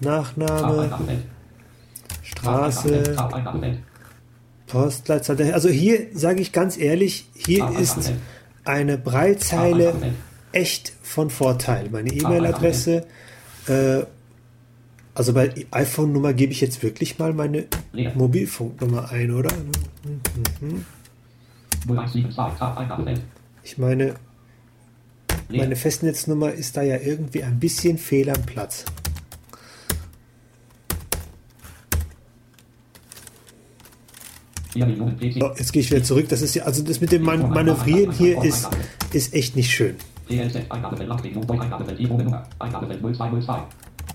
Nachname, 0.00 0.90
Straße. 2.22 3.14
Postleitzahl. 4.66 5.52
Also 5.52 5.68
hier 5.68 6.06
sage 6.14 6.40
ich 6.40 6.52
ganz 6.52 6.76
ehrlich, 6.78 7.28
hier 7.34 7.64
ist 7.78 8.12
eine 8.64 8.98
Breitzeile 8.98 9.92
echt 10.52 10.92
von 11.02 11.30
Vorteil. 11.30 11.90
Meine 11.90 12.10
E-Mail-Adresse, 12.10 13.06
äh, 13.68 14.02
also 15.14 15.32
bei 15.32 15.52
iPhone-Nummer 15.70 16.32
gebe 16.32 16.50
ich 16.52 16.60
jetzt 16.60 16.82
wirklich 16.82 17.18
mal 17.18 17.32
meine. 17.32 17.66
Mobilfunknummer 18.16 19.10
ein, 19.12 19.30
oder? 19.30 19.50
0172 19.52 19.92
Tab 20.04 20.72
Eingabefeld. 20.72 21.03
Ich 23.62 23.78
meine, 23.78 24.14
meine 25.48 25.76
Festnetznummer 25.76 26.52
ist 26.52 26.76
da 26.76 26.82
ja 26.82 26.96
irgendwie 26.96 27.42
ein 27.42 27.58
bisschen 27.58 27.98
fehl 27.98 28.30
am 28.30 28.42
Platz. 28.42 28.84
So, 34.74 34.80
jetzt 34.80 35.72
gehe 35.72 35.82
ich 35.82 35.90
wieder 35.90 36.02
zurück. 36.02 36.28
Das 36.28 36.42
ist 36.42 36.54
ja, 36.54 36.64
also 36.64 36.82
das 36.82 37.00
mit 37.00 37.12
dem 37.12 37.22
Man 37.22 37.48
Manövrieren 37.50 38.12
hier 38.12 38.42
ist, 38.42 38.68
ist 39.12 39.32
echt 39.32 39.54
nicht 39.54 39.70
schön. 39.70 39.96
PLZ 40.26 40.56
Eingabefeld 40.68 41.08
Landregion 41.08 41.46
Voice 41.46 41.60
Eingabefeld 41.60 42.00
E-Wohnen 42.00 42.24
Nummer. 42.24 42.48
Eingabefeld 42.58 43.00
0202. 43.00 43.62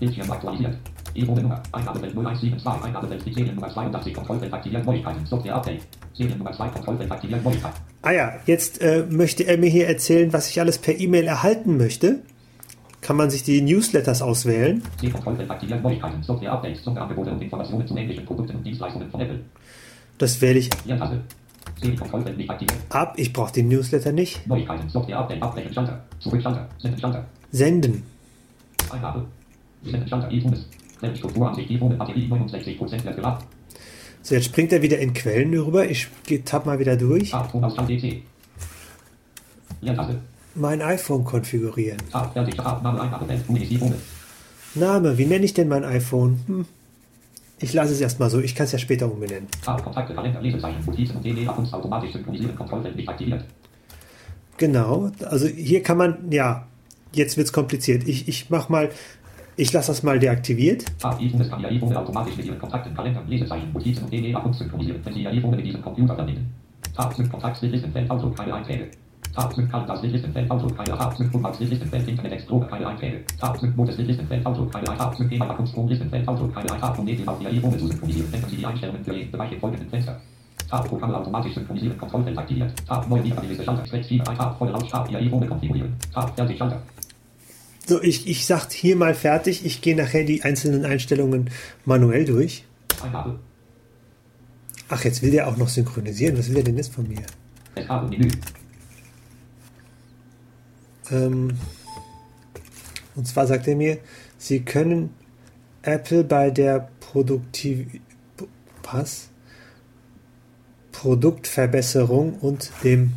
Bildschirm 0.00 0.30
aktualisiert. 0.30 0.76
E-Wohnen 1.14 1.42
Nummer. 1.42 1.62
Eingabefeld 1.72 2.14
0172. 2.14 2.84
Eingabefeld 2.84 3.22
Seriennummer 3.22 3.68
82. 3.68 4.14
Kontrollfeld 4.14 4.52
aktivieren. 4.52 4.84
Neuigkeiten. 4.84 5.26
Software 5.26 5.54
Update. 5.56 5.82
Seriennummer 6.12 6.52
2. 6.52 6.68
Kontrollfeld 6.68 7.10
aktivieren. 7.10 7.42
Neuigkeiten. 7.42 7.76
Ah 8.02 8.12
ja, 8.12 8.32
jetzt 8.46 8.80
äh, 8.80 9.06
möchte 9.08 9.44
er 9.44 9.58
mir 9.58 9.70
hier 9.70 9.86
erzählen, 9.86 10.32
was 10.32 10.48
ich 10.48 10.60
alles 10.60 10.78
per 10.78 10.98
E-Mail 10.98 11.26
erhalten 11.26 11.76
möchte. 11.76 12.20
kann 13.00 13.16
man 13.16 13.30
sich 13.30 13.42
die 13.42 13.60
Newsletters 13.62 14.22
auswählen. 14.22 14.82
C-Kontrollfeld 15.00 15.50
aktivieren. 15.50 15.82
Neuigkeiten. 15.82 16.22
Software-Updates. 16.22 16.84
Sonderangebote 16.84 17.30
und 17.30 17.42
Informationen 17.42 17.86
zu 17.86 17.96
ähnlichen 17.96 18.24
Produkten 18.24 18.56
und 18.56 18.64
Dienstleistungen 18.64 19.10
von 19.10 19.20
Apple. 19.20 19.40
Das 20.18 20.40
wähle 20.40 20.58
ich 20.58 20.70
ab. 22.90 23.14
Ich 23.16 23.32
brauche 23.32 23.52
den 23.52 23.68
Newsletter 23.68 24.12
nicht. 24.12 24.46
Neuigkeiten. 24.46 24.88
Software-Update. 24.88 25.42
Abbrechen. 25.42 25.72
Schalter. 25.72 26.04
Zurück. 26.18 26.42
Schalter. 26.42 26.68
Senden. 26.78 27.00
Schalter. 27.00 27.24
Senden. 27.52 28.02
Eingabe. 28.90 29.26
Senden. 29.82 30.08
Schalter. 30.08 30.30
E-Tunes. 30.30 30.66
Quellenstrukturansicht. 31.00 31.70
E-Tunes. 31.70 31.98
Batterie 31.98 32.28
69% 32.30 33.04
wird 33.04 33.24
ab. 33.24 33.44
So, 34.22 34.34
jetzt 34.34 34.44
springt 34.44 34.72
er 34.72 34.82
wieder 34.82 34.98
in 34.98 35.14
Quellen 35.14 35.52
rüber. 35.54 35.88
Ich 35.88 36.08
tapp 36.44 36.66
mal 36.66 36.78
wieder 36.78 36.96
durch. 36.96 37.32
Mein 40.54 40.82
iPhone 40.82 41.24
konfigurieren. 41.24 41.98
Name. 44.74 45.16
Wie 45.16 45.26
nenne 45.26 45.44
ich 45.44 45.54
denn 45.54 45.68
mein 45.68 45.84
iPhone? 45.84 46.40
Hm. 46.46 46.66
Ich 47.60 47.72
lasse 47.72 47.92
es 47.92 48.00
erstmal 48.00 48.30
so. 48.30 48.40
Ich 48.40 48.54
kann 48.54 48.64
es 48.64 48.72
ja 48.72 48.78
später 48.78 49.10
umbenennen. 49.10 49.46
Genau. 54.56 55.10
Also 55.24 55.46
hier 55.46 55.82
kann 55.82 55.96
man, 55.96 56.30
ja, 56.30 56.66
jetzt 57.12 57.36
wird's 57.36 57.52
kompliziert. 57.52 58.06
Ich, 58.06 58.28
ich 58.28 58.50
mach 58.50 58.68
mal, 58.68 58.90
ich 59.60 59.72
lasse 59.72 59.88
das 59.92 60.02
mal 60.02 60.18
deaktiviert. 60.18 60.84
Automatisch 61.02 62.36
mit 62.36 62.46
Ihren 62.46 62.58
Kontakten, 62.58 62.94
Kalendern, 62.94 63.28
Lesezeichen, 63.28 63.72
Notizen 63.72 64.04
und 64.04 64.12
DD-Accounts 64.12 64.58
synchronisieren, 64.58 65.00
wenn 65.04 65.12
Sie 65.12 65.22
Ihr 65.22 65.30
iPhone 65.30 65.56
mit 65.56 65.66
diesem 65.66 65.82
Computer 65.82 66.14
verbinden. 66.14 66.52
Tab. 66.96 67.14
Sync 67.14 67.30
Kontakt. 67.30 67.60
Listenfeld. 67.62 68.10
Outlook. 68.10 68.36
Keine 68.36 68.54
Einträge. 68.54 68.90
Tab. 69.34 69.52
Sync 69.52 69.70
Kalender. 69.70 70.02
Listenfeld. 70.02 70.50
Outlook. 70.50 70.76
Keine 70.76 70.96
Tab. 70.96 71.16
Sync 71.16 71.32
Bookmarks. 71.32 71.60
Listenfeld. 71.60 72.08
Internet 72.08 72.32
Explorer. 72.32 72.66
Keine 72.66 72.86
Einträge. 72.86 73.24
Tab. 73.38 73.58
Sync 73.58 73.76
Modus. 73.76 73.98
Listenfeld. 73.98 74.46
Outlook. 74.46 74.72
Keine 74.72 74.86
Tab. 74.86 75.14
Sync 75.14 75.30
Gmail. 75.30 75.50
Accounts. 75.50 75.72
Listenfeld. 75.88 76.28
Outlook. 76.28 76.54
Keine 76.54 76.66
Tab. 76.66 76.98
Um 76.98 77.04
Medien 77.04 77.28
auf 77.28 77.40
Ihr 77.40 77.50
iPhone 77.50 77.78
zu 77.78 77.86
synchronisieren, 77.86 78.32
ändern 78.32 78.50
Sie 78.50 78.56
die 78.56 78.66
Einstellungen 78.66 79.04
für 79.04 79.14
jeden 79.14 79.30
Bereich 79.30 79.52
im 79.52 79.60
folgenden 79.60 79.88
Fenster. 79.88 80.20
Tab. 80.68 80.88
Programme 80.88 81.16
automatisch 81.18 81.54
synchronisieren. 81.54 81.98
Kontrollfeld 81.98 82.38
aktiviert. 82.38 82.72
Tab. 82.86 83.08
Neue 83.08 83.22
Lieferliste. 83.22 83.64
Schalter. 83.64 83.86
Schräg 83.86 84.04
7. 84.04 84.26
Ein 84.26 84.36
Tab. 84.36 84.58
Volle 84.58 84.72
Laut. 84.72 84.88
Tab. 84.90 85.10
Ihr 85.10 85.18
iPhone 85.18 85.46
konfigurieren. 85.48 85.94
Tab. 86.12 86.34
Fertig. 86.34 86.58
Schalter. 86.58 86.82
So, 87.90 88.00
ich, 88.00 88.28
ich 88.28 88.46
sag 88.46 88.70
hier 88.70 88.94
mal 88.94 89.16
fertig. 89.16 89.66
Ich 89.66 89.80
gehe 89.80 89.96
nachher 89.96 90.22
die 90.22 90.44
einzelnen 90.44 90.84
Einstellungen 90.84 91.50
manuell 91.84 92.24
durch. 92.24 92.64
Eingabe. 93.02 93.40
Ach, 94.88 95.02
jetzt 95.02 95.22
will 95.22 95.32
der 95.32 95.48
auch 95.48 95.56
noch 95.56 95.68
synchronisieren. 95.68 96.38
Was 96.38 96.46
will 96.46 96.54
der 96.54 96.62
denn 96.62 96.76
jetzt 96.76 96.94
von 96.94 97.08
mir? 97.08 97.22
Menü. 98.08 98.28
Ähm, 101.10 101.58
und 103.16 103.26
zwar 103.26 103.48
sagt 103.48 103.66
er 103.66 103.74
mir, 103.74 103.98
Sie 104.38 104.60
können 104.60 105.12
Apple 105.82 106.22
bei 106.22 106.52
der 106.52 106.90
Produktiv 107.00 107.88
was? 108.84 109.30
Produktverbesserung 110.92 112.34
und 112.34 112.70
dem 112.84 113.14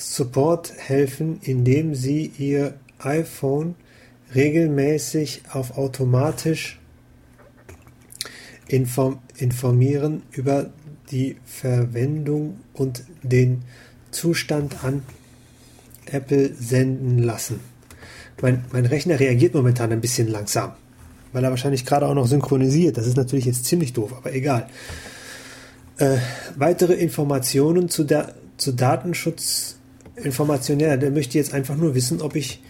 Support 0.00 0.72
helfen, 0.76 1.40
indem 1.42 1.94
Sie 1.94 2.32
Ihr 2.38 2.74
iPhone 2.98 3.74
regelmäßig 4.34 5.42
auf 5.52 5.76
automatisch 5.76 6.80
inform 8.66 9.18
informieren 9.36 10.22
über 10.30 10.70
die 11.10 11.36
Verwendung 11.44 12.60
und 12.72 13.04
den 13.22 13.62
Zustand 14.10 14.84
an 14.84 15.02
Apple 16.06 16.54
senden 16.54 17.18
lassen. 17.18 17.60
Mein, 18.40 18.64
mein 18.72 18.86
Rechner 18.86 19.20
reagiert 19.20 19.54
momentan 19.54 19.92
ein 19.92 20.00
bisschen 20.00 20.28
langsam, 20.28 20.72
weil 21.32 21.44
er 21.44 21.50
wahrscheinlich 21.50 21.84
gerade 21.84 22.06
auch 22.06 22.14
noch 22.14 22.26
synchronisiert. 22.26 22.96
Das 22.96 23.06
ist 23.06 23.18
natürlich 23.18 23.44
jetzt 23.44 23.66
ziemlich 23.66 23.92
doof, 23.92 24.14
aber 24.16 24.32
egal. 24.32 24.66
Äh, 25.98 26.16
weitere 26.56 26.94
Informationen 26.94 27.90
zu, 27.90 28.04
der, 28.04 28.34
zu 28.56 28.72
Datenschutzinformationen. 28.72 29.79
Ja, 30.24 30.96
der 30.96 31.10
möchte 31.10 31.38
jetzt 31.38 31.54
einfach 31.54 31.76
nur 31.76 31.94
wissen, 31.94 32.20
ob 32.20 32.36
ich 32.36 32.62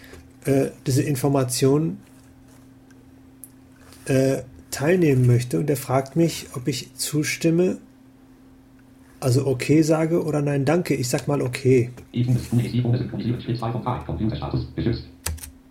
äh, 0.45 0.67
diese 0.87 1.03
Informationen 1.03 1.99
äh, 4.07 4.43
teilnehmen 4.71 5.27
möchte. 5.27 5.59
Und 5.59 5.69
er 5.71 5.77
fragt 5.77 6.17
mich, 6.17 6.47
ob 6.55 6.69
ich 6.69 6.95
zustimme, 6.95 7.79
also 9.21 9.47
okay 9.47 9.83
sage 9.83 10.25
oder 10.25 10.41
nein, 10.41 10.65
danke. 10.65 10.95
Ich 10.95 11.09
sag 11.09 11.29
mal 11.29 11.43
okay. 11.43 11.91
E-Tunes. 12.13 12.49
Tunis. 12.49 12.75
E-Tunes. 12.75 13.01
Synchronisieren. 13.01 13.41
Schritt 13.41 13.59
2 13.59 13.73
von 13.73 13.83
3. 13.83 13.99
Computerstatus. 14.07 14.67
Geschützt. 14.75 15.05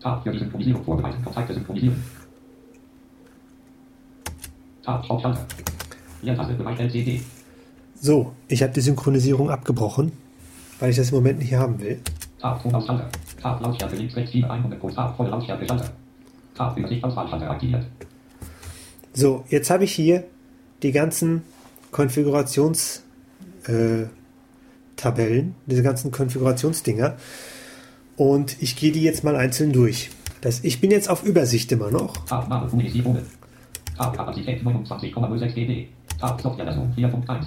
Tab. 0.01 0.23
Für 0.23 0.31
die 0.31 0.39
Synchronisierung 0.39 0.83
vorbereiten. 0.83 1.23
Kontakte 1.23 1.53
synchronisieren. 1.53 2.03
Tab. 4.83 5.03
Stopp. 5.03 5.21
Schalter. 5.21 5.47
Leertaste. 6.21 6.53
Bereich 6.53 6.79
LCD. 6.79 7.21
So, 8.01 8.33
ich 8.47 8.63
habe 8.63 8.71
die 8.71 8.81
Synchronisierung 8.81 9.49
abgebrochen, 9.49 10.13
weil 10.79 10.89
ich 10.91 10.95
das 10.95 11.09
im 11.09 11.15
Moment 11.15 11.39
nicht 11.39 11.53
haben 11.53 11.79
will. 11.79 11.99
Tab. 12.39 12.61
Tonausschalter. 12.63 13.09
Tab. 13.41 13.61
Lautstärke. 13.61 13.95
Links. 13.95 14.15
Rechts. 14.15 14.31
7. 14.31 14.49
100 14.49 14.79
Pro. 14.79 14.89
Tab. 14.89 15.15
Volle 15.15 15.29
Lautstärke. 15.29 15.67
Schalter. 15.67 15.91
Tab. 16.55 16.77
Übersicht. 16.77 17.03
Auswahlschalter 17.03 17.49
aktiviert. 17.49 17.85
So, 19.13 19.43
jetzt 19.49 19.69
habe 19.69 19.83
ich 19.83 19.91
hier 19.93 20.23
die 20.83 20.91
ganzen 20.91 21.43
Konfigurations 21.91 23.03
äh, 23.67 24.05
diese 25.65 25.83
ganzen 25.83 26.11
Konfigurationsdinger. 26.11 27.15
Und 28.17 28.61
ich 28.61 28.75
gehe 28.75 28.91
die 28.91 29.01
jetzt 29.01 29.23
mal 29.23 29.37
einzeln 29.37 29.71
durch. 29.71 30.09
Das, 30.41 30.63
ich 30.63 30.81
bin 30.81 30.91
jetzt 30.91 31.09
auf 31.09 31.23
Übersicht 31.23 31.71
immer 31.71 31.89
noch. 31.89 32.17
Tab. 32.25 32.49
Name. 32.49 32.69
Kapazität 33.97 34.61
29,06 34.61 35.53
dB. 35.53 35.87
Tab. 36.19 36.41
Softwareversion 36.41 36.93
4.1. 36.97 37.45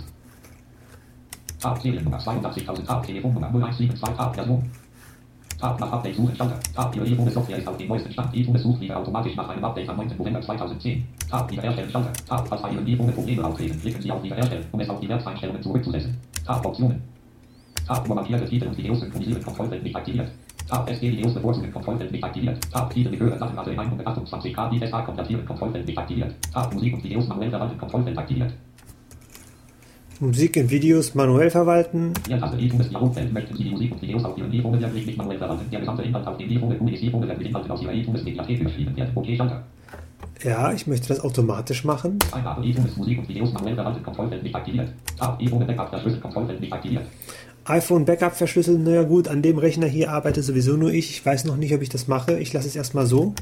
Tab. 1.63 1.81
Seriennummer 1.81 2.19
82.000. 2.19 2.85
Tab. 2.85 3.07
Telefonnummer 3.07 3.47
0172. 3.47 4.17
Tab. 4.17 4.35
Version. 4.35 4.71
Tab. 5.61 5.79
Nach 5.79 5.93
Update 5.93 6.17
suchen. 6.17 6.35
Schalter. 6.35 6.59
Tab. 6.75 6.97
Ihre 6.97 7.07
iPhone 7.07 7.31
Software 7.31 7.59
ist 7.59 7.69
auf 7.69 7.77
dem 7.77 7.87
neuesten 7.89 8.13
Stand. 8.13 8.35
iPhone 8.35 8.59
sucht 8.59 8.81
wieder 8.81 8.99
automatisch 8.99 9.37
nach 9.37 9.49
einem 9.49 9.65
Update 9.65 9.89
am 9.89 9.97
9. 9.97 10.17
November 10.19 10.41
2010. 10.41 11.07
Tab. 11.31 11.51
Wiederherstellen. 11.53 11.91
Schalter. 11.91 12.13
Tab. 12.29 12.49
Falls 12.49 12.63
bei 12.63 12.71
Ihrem 12.73 12.87
iPhone 12.87 13.13
Probleme 13.13 13.45
auftreten, 13.45 13.81
klicken 13.81 14.03
Sie 14.03 14.11
auf 14.11 14.23
Wiederherstellen, 14.25 14.65
um 14.73 14.81
es 14.81 14.89
auf 14.89 14.99
die 14.99 15.09
Werkseinstellungen 15.09 15.63
zurückzusetzen. 15.63 16.19
Tab. 16.45 16.67
Optionen. 16.67 17.01
Tab. 17.87 18.09
Nur 18.09 18.17
markierte 18.17 18.45
Titel 18.45 18.67
und 18.67 18.77
Videos 18.77 18.99
synchronisieren. 18.99 19.45
Kontrollfeld 19.45 19.85
nicht 19.85 19.95
aktiviert. 19.95 20.33
Tab. 20.69 20.91
SD-Videos 20.91 21.35
bevorzugen. 21.35 21.73
Kontrollfeld 21.73 22.11
nicht 22.11 22.25
aktiviert. 22.25 22.59
Tab. 22.73 22.93
Titel 22.93 23.11
mit 23.11 23.21
höherer 23.21 23.39
Datenrate 23.39 23.71
128 23.71 24.53
KB 24.53 24.81
SH 24.85 25.05
konvertieren. 25.05 25.47
Kontrollfeld 25.47 25.87
nicht 25.87 25.99
aktiviert. 25.99 26.35
Tab. 26.53 26.75
Musik 26.75 26.95
und 26.95 27.05
Videos 27.05 27.29
manuell 27.29 27.51
verwalten. 27.51 27.79
Kontrollfeld 27.79 28.19
aktiviert. 28.19 28.53
Musik 30.23 30.57
und 30.57 30.71
Videos 30.71 31.17
manuell 31.17 31.51
verwalten. 31.51 32.13
Ja, 40.45 40.73
ich 40.73 40.87
möchte 40.87 41.09
das 41.09 41.19
automatisch 41.19 41.83
machen. 41.83 42.21
IPhone 47.69 48.05
Backup 48.05 48.37
verschlüsseln, 48.37 48.85
naja 48.85 49.03
gut, 49.03 49.27
an 49.27 49.43
dem 49.43 49.59
Rechner 49.59 49.89
hier 49.89 50.13
arbeite 50.13 50.45
sowieso 50.45 50.77
nur 50.77 50.93
ich. 50.93 51.11
Ich 51.11 51.27
weiß 51.27 51.47
noch 51.47 51.57
nicht, 51.57 51.75
ob 51.75 51.83
ich 51.83 51.89
das 51.89 52.07
mache. 52.07 52.39
Ich 52.39 52.53
lasse 52.53 52.69
es 52.69 52.77
erstmal 52.77 53.07
so. 53.07 53.35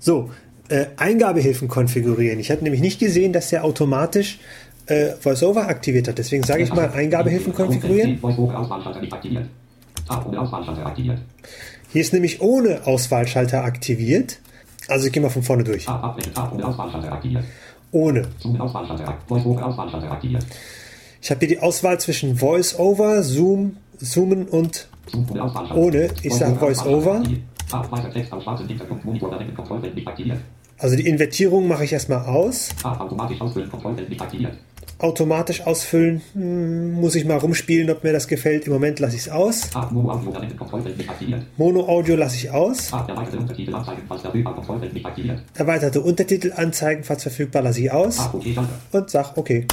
So, 0.00 0.30
äh, 0.70 0.86
Eingabehilfen 0.96 1.68
konfigurieren. 1.68 2.38
Ich 2.38 2.50
hatte 2.50 2.62
nämlich 2.62 2.80
nicht 2.80 3.00
gesehen, 3.00 3.32
dass 3.32 3.50
der 3.50 3.64
automatisch 3.64 4.38
äh, 4.90 5.14
VoiceOver 5.20 5.68
aktiviert 5.68 6.08
hat. 6.08 6.18
Deswegen 6.18 6.42
sage 6.42 6.62
ich 6.62 6.72
mal 6.72 6.90
Eingabehilfen 6.90 7.54
konfigurieren. 7.54 8.18
Hier 11.92 12.00
ist 12.00 12.12
nämlich 12.12 12.40
ohne 12.40 12.86
Auswahlschalter 12.86 13.64
aktiviert. 13.64 14.40
Also 14.88 15.06
ich 15.06 15.12
gehe 15.12 15.22
mal 15.22 15.30
von 15.30 15.42
vorne 15.42 15.64
durch. 15.64 15.88
Ohne. 17.92 18.22
Ich 21.22 21.30
habe 21.30 21.40
hier 21.40 21.48
die 21.48 21.58
Auswahl 21.60 22.00
zwischen 22.00 22.40
VoiceOver, 22.40 23.22
Zoom, 23.22 23.76
Zoomen 23.98 24.48
und 24.48 24.88
ohne. 25.74 26.08
Ich 26.22 26.34
sag 26.34 26.58
Voice-Over. 26.58 27.22
also 30.80 30.96
die 30.96 31.06
Invertierung 31.06 31.68
mache 31.68 31.84
ich 31.84 31.92
erstmal 31.92 32.24
aus. 32.24 32.70
Automatisch 32.82 33.40
ausfüllen. 33.40 33.70
Kontrollfeld 33.70 34.08
nicht 34.08 34.20
aktiviert. 34.20 34.54
Automatisch 35.00 35.62
ausfüllen, 35.62 36.20
hm, 36.34 36.92
muss 36.92 37.14
ich 37.14 37.24
mal 37.24 37.38
rumspielen, 37.38 37.88
ob 37.90 38.04
mir 38.04 38.12
das 38.12 38.28
gefällt. 38.28 38.66
Im 38.66 38.74
Moment 38.74 39.00
lasse 39.00 39.16
ich 39.16 39.22
es 39.22 39.28
aus. 39.30 39.70
Mono 41.56 41.88
Audio 41.88 42.16
lasse 42.16 42.36
ich 42.36 42.50
aus. 42.50 42.92
Erweiterte 45.54 46.00
Untertitel 46.02 46.52
anzeigen. 46.54 47.02
Falls 47.02 47.22
verfügbar. 47.22 47.62
Lasse 47.62 47.80
ich 47.80 47.90
aus. 47.90 48.30
Und 48.92 49.10
sag 49.10 49.36
okay. 49.38 49.66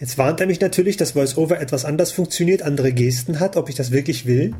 Jetzt 0.00 0.18
warnt 0.18 0.40
er 0.40 0.46
mich 0.46 0.60
natürlich, 0.60 0.96
dass 0.96 1.14
VoiceOver 1.14 1.60
etwas 1.60 1.84
anders 1.84 2.10
funktioniert, 2.10 2.62
andere 2.62 2.92
Gesten 2.92 3.38
hat, 3.38 3.56
ob 3.56 3.68
ich 3.68 3.76
das 3.76 3.92
wirklich 3.92 4.26
will. 4.26 4.54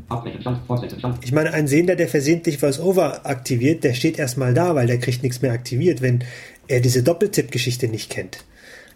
Ich 1.21 1.31
meine, 1.33 1.53
ein 1.53 1.67
Sehender, 1.67 1.95
der 1.95 2.07
versehentlich 2.07 2.61
VoiceOver 2.61 3.25
aktiviert, 3.25 3.83
der 3.83 3.93
steht 3.93 4.17
erstmal 4.17 4.53
da, 4.53 4.75
weil 4.75 4.87
der 4.87 4.97
kriegt 4.97 5.23
nichts 5.23 5.41
mehr 5.41 5.51
aktiviert, 5.51 6.01
wenn 6.01 6.23
er 6.67 6.79
diese 6.79 7.03
Doppeltipp-Geschichte 7.03 7.87
nicht 7.89 8.09
kennt. 8.09 8.45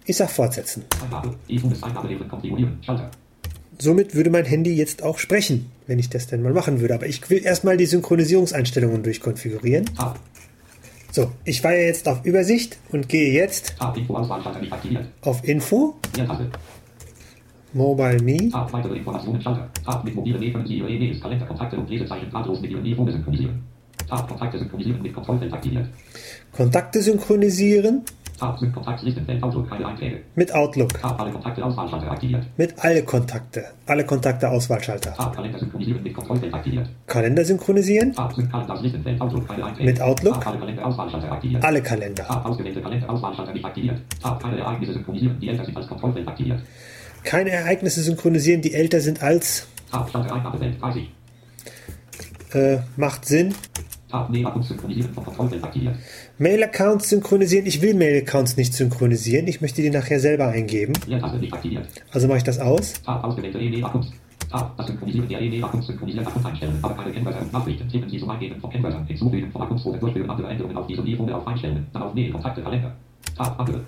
Ich 0.06 0.18
sag 0.18 0.30
fortsetzen. 0.30 0.86
Somit 3.78 4.16
würde 4.16 4.30
mein 4.30 4.46
Handy 4.46 4.74
jetzt 4.74 5.04
auch 5.04 5.20
sprechen, 5.20 5.70
wenn 5.88 6.00
ich 6.00 6.10
das 6.10 6.28
denn 6.28 6.42
mal 6.42 6.54
machen 6.54 6.82
würde. 6.82 6.96
Aber 6.96 7.06
ich 7.06 7.30
will 7.30 7.44
erstmal 7.44 7.78
die 7.78 7.86
Synchronisierungseinstellungen 7.86 9.04
durchkonfigurieren. 9.04 9.86
So, 11.12 11.32
ich 11.44 11.64
war 11.64 11.74
ja 11.74 11.88
jetzt 11.88 12.08
auf 12.08 12.24
Übersicht 12.24 12.78
und 12.92 13.10
gehe 13.10 13.34
jetzt 13.34 13.76
auf 13.80 15.44
Info. 15.44 15.96
Mobile 17.74 18.22
Me, 18.22 18.50
Tab. 18.50 18.74
Weitere 18.74 18.96
Informationen 18.98 19.42
Schalter. 19.42 19.70
Tab. 19.86 20.04
Mit 20.04 20.16
mobilen 20.16 20.54
können 20.54 20.66
Sie 20.66 20.78
Ihre 20.78 20.90
E-Mails, 20.90 21.22
Kalender, 21.22 21.46
Kontakte 21.46 21.78
und 21.78 21.90
Lesezeichen 21.90 22.30
drahtlos 22.30 22.62
mit 22.62 22.72
Ihrem 22.72 22.86
E-Phone 22.86 23.12
synchronisieren. 23.12 23.64
Tab. 24.08 24.28
Kontakte 24.28 24.60
synchronisieren 24.60 25.02
mit 25.02 25.14
Kontrollfeld 25.14 25.54
aktiviert. 25.54 25.88
Kontakte 26.52 27.02
synchronisieren 27.02 28.04
Mit 30.36 30.54
Outlook, 30.54 30.94
Tab. 31.00 31.20
Alle 31.20 31.32
Kontakte 31.32 31.66
Auswahlschalter 31.66 32.12
aktiviert. 32.12 32.46
mit 32.58 32.74
alle 32.78 33.04
Kontakte, 33.04 33.66
alle 33.86 34.06
Kontakte 34.06 34.50
Auswahlschalter. 34.50 35.14
Kalender 35.36 35.60
synchronisieren 35.60 36.04
mit. 36.04 36.16
Kalender 37.08 37.46
synchronisieren. 37.46 38.16
Mit 39.80 40.02
Outlook? 40.02 40.46
Alle 41.62 41.82
Kalender. 41.82 42.26
Keine 44.42 44.58
Ereignisse 44.58 44.94
synchronisieren. 44.94 45.40
Die 45.40 45.50
älter 45.50 45.66
sind 45.66 45.78
als 45.78 45.88
Kontrollfeld 45.88 46.28
aktiviert. 46.28 46.60
Keine 47.24 47.50
Ereignisse 47.52 48.02
synchronisieren, 48.02 48.62
die 48.62 48.74
älter 48.74 49.00
sind 49.02 49.22
als 49.22 49.68
Tab. 49.92 50.10
Stand 50.10 50.26
der 50.26 50.36
Eingabefeld 50.36 50.82
30. 50.82 51.10
äh, 52.54 52.78
macht 52.96 53.26
Sinn. 53.26 53.54
Tab. 54.10 54.30
Mail-Accounts 54.30 54.70
synchronisieren 54.70 55.64
aktiviert. 55.64 55.96
Mail-Accounts 56.40 57.10
synchronisieren. 57.10 57.66
Ich 57.66 57.82
will 57.82 57.94
Mail-Accounts 57.96 58.56
nicht 58.56 58.74
synchronisieren. 58.74 59.46
Ich 59.48 59.60
möchte 59.60 59.82
die 59.82 59.90
nachher 59.90 60.22
selber 60.22 60.48
eingeben. 60.48 60.94
Also 62.12 62.28
mache 62.30 62.38
ich 62.38 62.44
das 62.46 62.60
aus. 62.60 62.94
Tab. 63.04 63.26
Ausgewählte 63.26 63.60
E-Mail-Accounts. 63.60 64.12
Tab. 64.50 64.78
Das 64.78 64.88
Synchronisieren 64.88 65.28
der 65.28 65.42
E-Mail-Accounts 65.42 65.88
synchronisieren 65.88 66.26
Account 66.26 66.46
einstellen. 66.46 66.80
Aber 66.82 66.94
keine 66.96 67.12
Kennwörter 67.12 67.42
und 67.42 67.52
Nachrichten. 67.52 67.90
Tippen 67.90 68.10
Sie 68.10 68.20
zum 68.20 68.30
Eingeben 68.30 68.62
von 68.62 68.70
Kennwörtern. 68.70 69.06
Hinzufügen 69.06 69.52
von 69.52 69.62
Accounts-Foren. 69.64 70.00
Durchführen 70.00 70.30
andere 70.30 70.48
Änderungen 70.48 70.78
auf 70.78 70.88
diesem 70.88 71.06
E-Phone 71.06 71.34
auf 71.34 71.46
Einstellen. 71.46 71.86
Dann 71.92 72.04
auf 72.04 72.14
Mail, 72.14 72.32
Kontakte, 72.32 72.62
Kalender. 72.62 72.96
Tab. 73.36 73.60
Andere. 73.60 73.82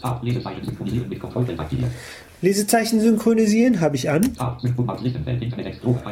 Tab. 0.00 0.24
Lesezeichen 0.24 0.64
synchronisieren 0.64 1.10
mit 1.10 1.20
Kontrollfeld 1.20 1.60
aktiviert. 1.60 1.90
Lesezeichen 2.40 3.00
synchronisieren 3.00 3.80
habe 3.80 3.96
ich 3.96 4.10
an. 4.10 4.36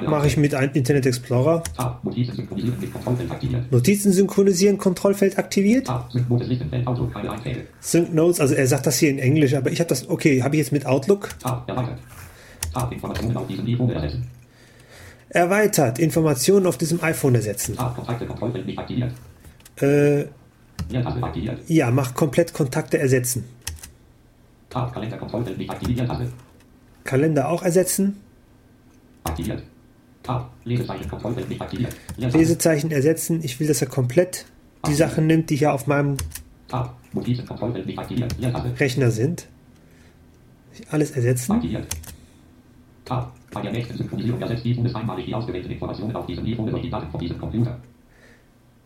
Mache 0.09 0.27
ich 0.27 0.37
mit 0.37 0.53
Internet 0.53 1.07
Explorer. 1.07 1.62
Notizen 3.71 4.12
synchronisieren 4.12 4.79
Kontrollfeld 4.79 5.39
aktiviert. 5.39 5.89
Sync 7.81 8.12
Notes, 8.12 8.41
also 8.41 8.55
er 8.55 8.67
sagt 8.67 8.87
das 8.87 8.99
hier 8.99 9.11
in 9.11 9.19
Englisch, 9.19 9.55
aber 9.55 9.71
ich 9.71 9.79
habe 9.79 9.89
das, 9.89 10.09
okay, 10.09 10.43
habe 10.43 10.57
ich 10.57 10.61
jetzt 10.61 10.73
mit 10.73 10.85
Outlook. 10.85 11.29
Erweitert. 15.29 15.99
Informationen 15.99 16.67
auf 16.67 16.77
diesem 16.77 17.03
iPhone 17.03 17.37
ersetzen. 17.37 17.77
Äh, 19.81 20.25
ja, 21.69 21.91
mach 21.91 22.15
komplett 22.15 22.53
Kontakte 22.53 22.99
ersetzen. 22.99 23.45
Tab. 24.77 24.93
Kalender 24.93 25.17
Kontrollfeld 25.17 25.59
nicht 25.59 25.71
aktiviert. 25.71 25.99
Leertaste. 26.01 26.33
Kalender 27.05 27.49
auch 27.49 27.62
ersetzen. 27.62 28.21
Aktiviert. 29.25 29.62
Tab. 30.23 30.51
Lesezeichen 30.65 31.09
Kontrollfeld 31.09 31.49
nicht 31.49 31.62
aktiviert. 31.62 31.97
Lesezeichen 32.19 32.91
ersetzen. 32.91 33.41
Ich 33.43 33.59
will, 33.59 33.69
dass 33.69 33.81
er 33.81 33.89
komplett 33.89 34.45
die 34.87 34.95
Sachen 34.95 35.27
nimmt, 35.27 35.49
die 35.49 35.57
hier 35.57 35.73
auf 35.73 35.87
meinem 35.87 36.19
Tab. 36.69 36.95
Nicht 37.15 37.99
aktiviert. 37.99 38.35
Rechner 38.79 39.11
sind. 39.11 39.47
Alles 40.91 41.12
ersetzen. 41.12 41.53
Aktiviert. 41.53 41.87
Tab. 43.07 43.33
Bei 43.53 43.62
der 43.62 43.73
nächsten 43.73 43.97
Synchronisierung 43.97 44.43
ersetzt 44.43 44.65
die 44.65 44.75
Bundes 44.75 44.95
einmalig 44.95 45.25
die 45.25 45.35
ausgewählten 45.35 45.71
Informationen 45.71 46.15
auf 46.15 46.27
diesem 46.27 46.45
E-Phone 46.45 46.71
durch 46.71 46.83
die 46.83 46.91
Daten 46.91 47.11
von 47.11 47.21
diesem 47.21 47.39
Computer. 47.39 47.81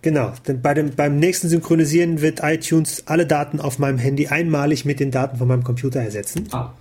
Genau, 0.02 0.32
denn 0.46 0.62
bei 0.62 0.72
dem, 0.72 0.94
beim 0.94 1.16
nächsten 1.18 1.48
Synchronisieren 1.48 2.22
wird 2.22 2.40
iTunes 2.42 3.06
alle 3.06 3.26
Daten 3.26 3.60
auf 3.60 3.78
meinem 3.78 3.98
Handy 3.98 4.28
einmalig 4.28 4.86
mit 4.86 4.98
den 4.98 5.10
Daten 5.10 5.36
von 5.36 5.46
meinem 5.46 5.62
Computer 5.62 6.00
ersetzen. 6.00 6.48
Tab. 6.48 6.74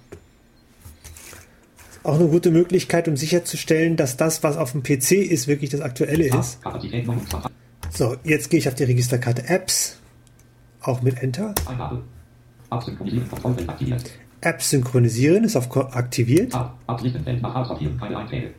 Auch 2.04 2.16
eine 2.16 2.30
gute 2.30 2.50
Möglichkeit, 2.50 3.10
um 3.10 3.18
sicherzustellen, 3.18 3.98
dass 3.98 4.16
das, 4.16 4.42
was 4.42 4.56
auf 4.56 4.72
dem 4.72 4.84
PC 4.84 5.12
ist, 5.12 5.50
wirklich 5.50 5.70
das 5.70 5.82
aktuelle 5.82 6.28
ist. 6.28 6.62
Kapazität 6.62 7.06
29. 7.06 7.52
So, 7.92 8.16
jetzt 8.24 8.50
gehe 8.50 8.60
ich 8.60 8.70
auf 8.70 8.76
die 8.76 8.86
Registerkarte 8.86 9.50
Apps, 9.50 10.00
auch 10.82 11.02
mit 11.02 11.22
Enter. 11.22 11.54
Apps 14.42 14.70
synchronisieren 14.70 15.44
ist 15.44 15.58
auf 15.58 15.76
aktiviert. 15.94 16.54
Tab. 16.54 16.78
Keine 16.88 18.18
Einträge. 18.18 18.54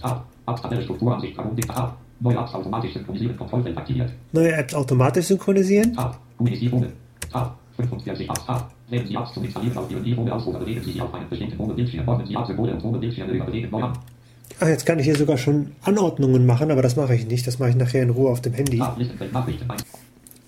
Tab. 0.00 0.26
Strukturansicht. 0.82 1.36
Neue 2.22 2.36
Apps 2.36 2.54
automatisch 2.54 2.92
synchronisieren. 2.94 3.36
Kontrollfeld 3.36 3.76
aktiviert. 3.76 4.12
Neue 4.32 4.52
Apps 4.52 4.74
automatisch 4.74 5.26
synchronisieren. 5.26 5.92
Tab. 5.94 6.18
Kommunisierungen. 6.36 6.92
Tab. 7.32 7.58
45 7.76 8.28
Apps. 8.28 8.46
Tab. 8.46 8.70
Wählen 8.88 9.06
Sie 9.06 9.14
Apps 9.14 9.32
zum 9.34 9.44
Installieren 9.44 9.76
auf 9.78 9.90
Ihrem 9.90 10.04
E-Phone 10.04 10.30
aus 10.30 10.46
oder 10.46 10.58
bewegen 10.60 10.82
Sie 10.84 10.92
sie 10.92 11.00
auf 11.00 11.12
einem 11.14 11.28
bestimmten 11.28 11.56
Monobildschirm. 11.56 12.06
Ordnen 12.08 12.26
Sie 12.26 12.34
Apps-Symbole 12.34 12.72
und 12.74 12.84
Monobildschirme 12.84 13.32
überlegen 13.32 13.70
neu 13.70 13.82
an. 13.82 13.92
Ach, 14.60 14.68
jetzt 14.68 14.84
kann 14.86 14.98
ich 14.98 15.06
hier 15.06 15.16
sogar 15.16 15.38
schon 15.38 15.72
Anordnungen 15.82 16.44
machen, 16.46 16.70
aber 16.70 16.82
das 16.82 16.94
mache 16.96 17.14
ich 17.14 17.26
nicht. 17.26 17.46
Das 17.46 17.58
mache 17.58 17.70
ich 17.70 17.76
nachher 17.76 18.02
in 18.02 18.10
Ruhe 18.10 18.30
auf 18.30 18.40
dem 18.42 18.52
Handy. 18.52 18.78
Tab. 18.78 18.98
Listenfeld 18.98 19.32
Nachrichten. 19.32 19.68
Ein- 19.70 19.78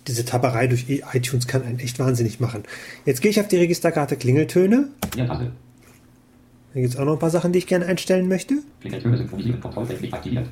Diese 0.06 0.24
Taberei 0.26 0.66
durch 0.66 0.84
iTunes 1.14 1.46
kann 1.46 1.62
einen 1.62 1.78
echt 1.78 1.98
wahnsinnig 1.98 2.38
machen. 2.38 2.64
Jetzt 3.06 3.22
gehe 3.22 3.30
ich 3.30 3.40
auf 3.40 3.48
die 3.48 3.56
Registerkarte 3.56 4.16
Klingeltöne. 4.16 4.88
Leertaste. 5.16 5.50
Da 6.74 6.80
gibt 6.80 6.92
es 6.92 6.98
auch 7.00 7.04
noch 7.06 7.12
ein 7.14 7.18
paar 7.20 7.30
Sachen, 7.30 7.52
die 7.52 7.58
ich 7.60 7.66
gerne 7.68 7.86
einstellen 7.86 8.28
möchte. 8.28 8.56
Klingeltöne 8.82 9.16
synchronisieren. 9.16 9.60
Kontrollfeld 9.60 10.02
nicht 10.02 10.12
aktiviert. 10.12 10.46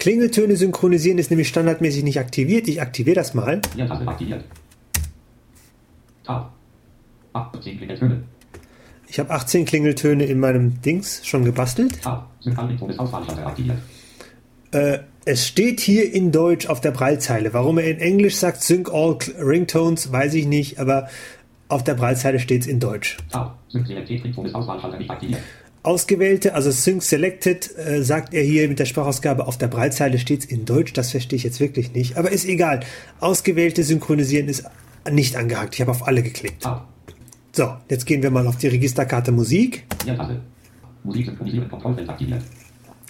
Klingeltöne 0.00 0.56
synchronisieren 0.56 1.18
ist 1.18 1.30
nämlich 1.30 1.48
standardmäßig 1.48 2.02
nicht 2.02 2.18
aktiviert. 2.18 2.66
Ich 2.68 2.80
aktiviere 2.80 3.16
das 3.16 3.34
mal. 3.34 3.60
Leertaste 3.76 4.08
aktiviert. 4.08 4.44
Tab. 6.24 6.52
18 7.34 7.76
Klingeltöne. 7.76 8.22
Ich 9.06 9.18
habe 9.18 9.30
18 9.30 9.66
Klingeltöne 9.66 10.24
in 10.24 10.40
meinem 10.40 10.80
Dings 10.80 11.24
schon 11.26 11.44
gebastelt. 11.44 12.00
Tab. 12.02 12.30
Aktiviert. 13.44 13.78
Äh, 14.72 15.00
es 15.26 15.46
steht 15.46 15.80
hier 15.80 16.12
in 16.12 16.32
Deutsch 16.32 16.66
auf 16.66 16.80
der 16.80 16.92
Braillezeile. 16.92 17.52
Warum 17.52 17.76
er 17.76 17.90
in 17.90 17.98
Englisch 17.98 18.36
sagt 18.36 18.62
Sync 18.62 18.90
All 18.90 19.18
Ringtones, 19.38 20.10
weiß 20.10 20.32
ich 20.34 20.46
nicht, 20.46 20.78
aber 20.78 21.08
auf 21.68 21.84
der 21.84 21.94
Braillezeile 21.94 22.40
steht 22.40 22.62
es 22.62 22.66
in 22.66 22.80
Deutsch. 22.80 23.18
Tab. 23.30 23.58
Synchronisierung 23.68 24.44
des 24.44 24.54
Auswahlschalter 24.54 24.96
nicht 24.96 25.10
aktiviert. 25.10 25.42
Ausgewählte, 25.82 26.54
also 26.54 26.70
Sync 26.70 27.02
Selected, 27.02 27.76
äh, 27.78 28.02
sagt 28.02 28.34
er 28.34 28.42
hier 28.42 28.68
mit 28.68 28.78
der 28.78 28.84
Sprachausgabe 28.84 29.46
auf 29.46 29.56
der 29.56 29.68
Braillezeile 29.68 30.18
steht 30.18 30.40
es 30.40 30.46
in 30.46 30.66
Deutsch. 30.66 30.92
Das 30.92 31.10
verstehe 31.10 31.38
ich 31.38 31.42
jetzt 31.42 31.58
wirklich 31.58 31.92
nicht. 31.94 32.18
Aber 32.18 32.30
ist 32.30 32.44
egal. 32.44 32.80
Ausgewählte 33.18 33.82
Synchronisieren 33.82 34.48
ist 34.48 34.64
nicht 35.10 35.36
angehakt. 35.36 35.74
Ich 35.74 35.80
habe 35.80 35.90
auf 35.90 36.06
alle 36.06 36.22
geklickt. 36.22 36.62
Tab. 36.62 36.86
So, 37.52 37.74
jetzt 37.88 38.04
gehen 38.04 38.22
wir 38.22 38.30
mal 38.30 38.46
auf 38.46 38.56
die 38.56 38.68
Registerkarte 38.68 39.32
Musik. 39.32 39.84
Leertaste. 40.04 40.40
Musik 41.02 41.26
synchronisieren. 41.26 41.68
Kontrollfeld 41.70 42.08
aktiviert. 42.08 42.42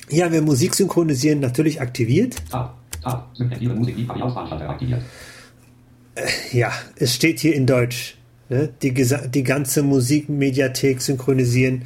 Hier 0.09 0.25
haben 0.25 0.33
wir 0.33 0.43
Musik 0.43 0.75
synchronisieren 0.75 1.41
natürlich 1.41 1.81
aktiviert. 1.81 2.37
Musik. 3.75 3.97
Die 3.97 4.09
Auswahlschalter 4.09 4.71
aktiviert. 4.71 5.03
Ja, 6.53 6.73
es 6.97 7.15
steht 7.15 7.41
hier 7.41 7.55
in 7.55 7.67
Deutsch. 7.67 8.17
Ne? 8.49 8.69
Die, 8.83 8.93
die 8.93 9.43
ganze 9.43 9.83
Musikmediathek 9.83 11.01
synchronisieren. 11.01 11.83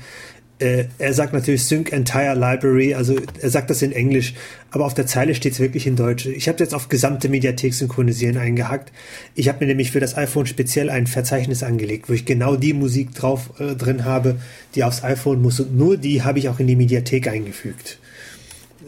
Äh, 0.60 0.84
er 0.98 1.12
sagt 1.14 1.32
natürlich 1.32 1.64
Sync 1.64 1.92
Entire 1.92 2.34
Library, 2.34 2.94
also 2.94 3.16
er 3.40 3.50
sagt 3.50 3.70
das 3.70 3.82
in 3.82 3.90
Englisch, 3.90 4.34
aber 4.70 4.86
auf 4.86 4.94
der 4.94 5.06
Zeile 5.06 5.34
steht 5.34 5.54
es 5.54 5.60
wirklich 5.60 5.86
in 5.86 5.96
Deutsch. 5.96 6.26
Ich 6.26 6.48
habe 6.48 6.58
jetzt 6.60 6.74
auf 6.74 6.88
gesamte 6.88 7.28
Mediathek 7.28 7.74
synchronisieren 7.74 8.36
eingehackt. 8.36 8.92
Ich 9.34 9.48
habe 9.48 9.60
mir 9.60 9.66
nämlich 9.66 9.90
für 9.90 10.00
das 10.00 10.16
iPhone 10.16 10.46
speziell 10.46 10.90
ein 10.90 11.08
Verzeichnis 11.08 11.64
angelegt, 11.64 12.08
wo 12.08 12.12
ich 12.12 12.24
genau 12.24 12.54
die 12.54 12.72
Musik 12.72 13.14
drauf 13.14 13.50
äh, 13.58 13.74
drin 13.74 14.04
habe, 14.04 14.36
die 14.76 14.84
aufs 14.84 15.02
iPhone 15.02 15.42
muss 15.42 15.58
und 15.58 15.76
nur 15.76 15.96
die 15.96 16.22
habe 16.22 16.38
ich 16.38 16.48
auch 16.48 16.60
in 16.60 16.68
die 16.68 16.76
Mediathek 16.76 17.26
eingefügt. 17.26 17.98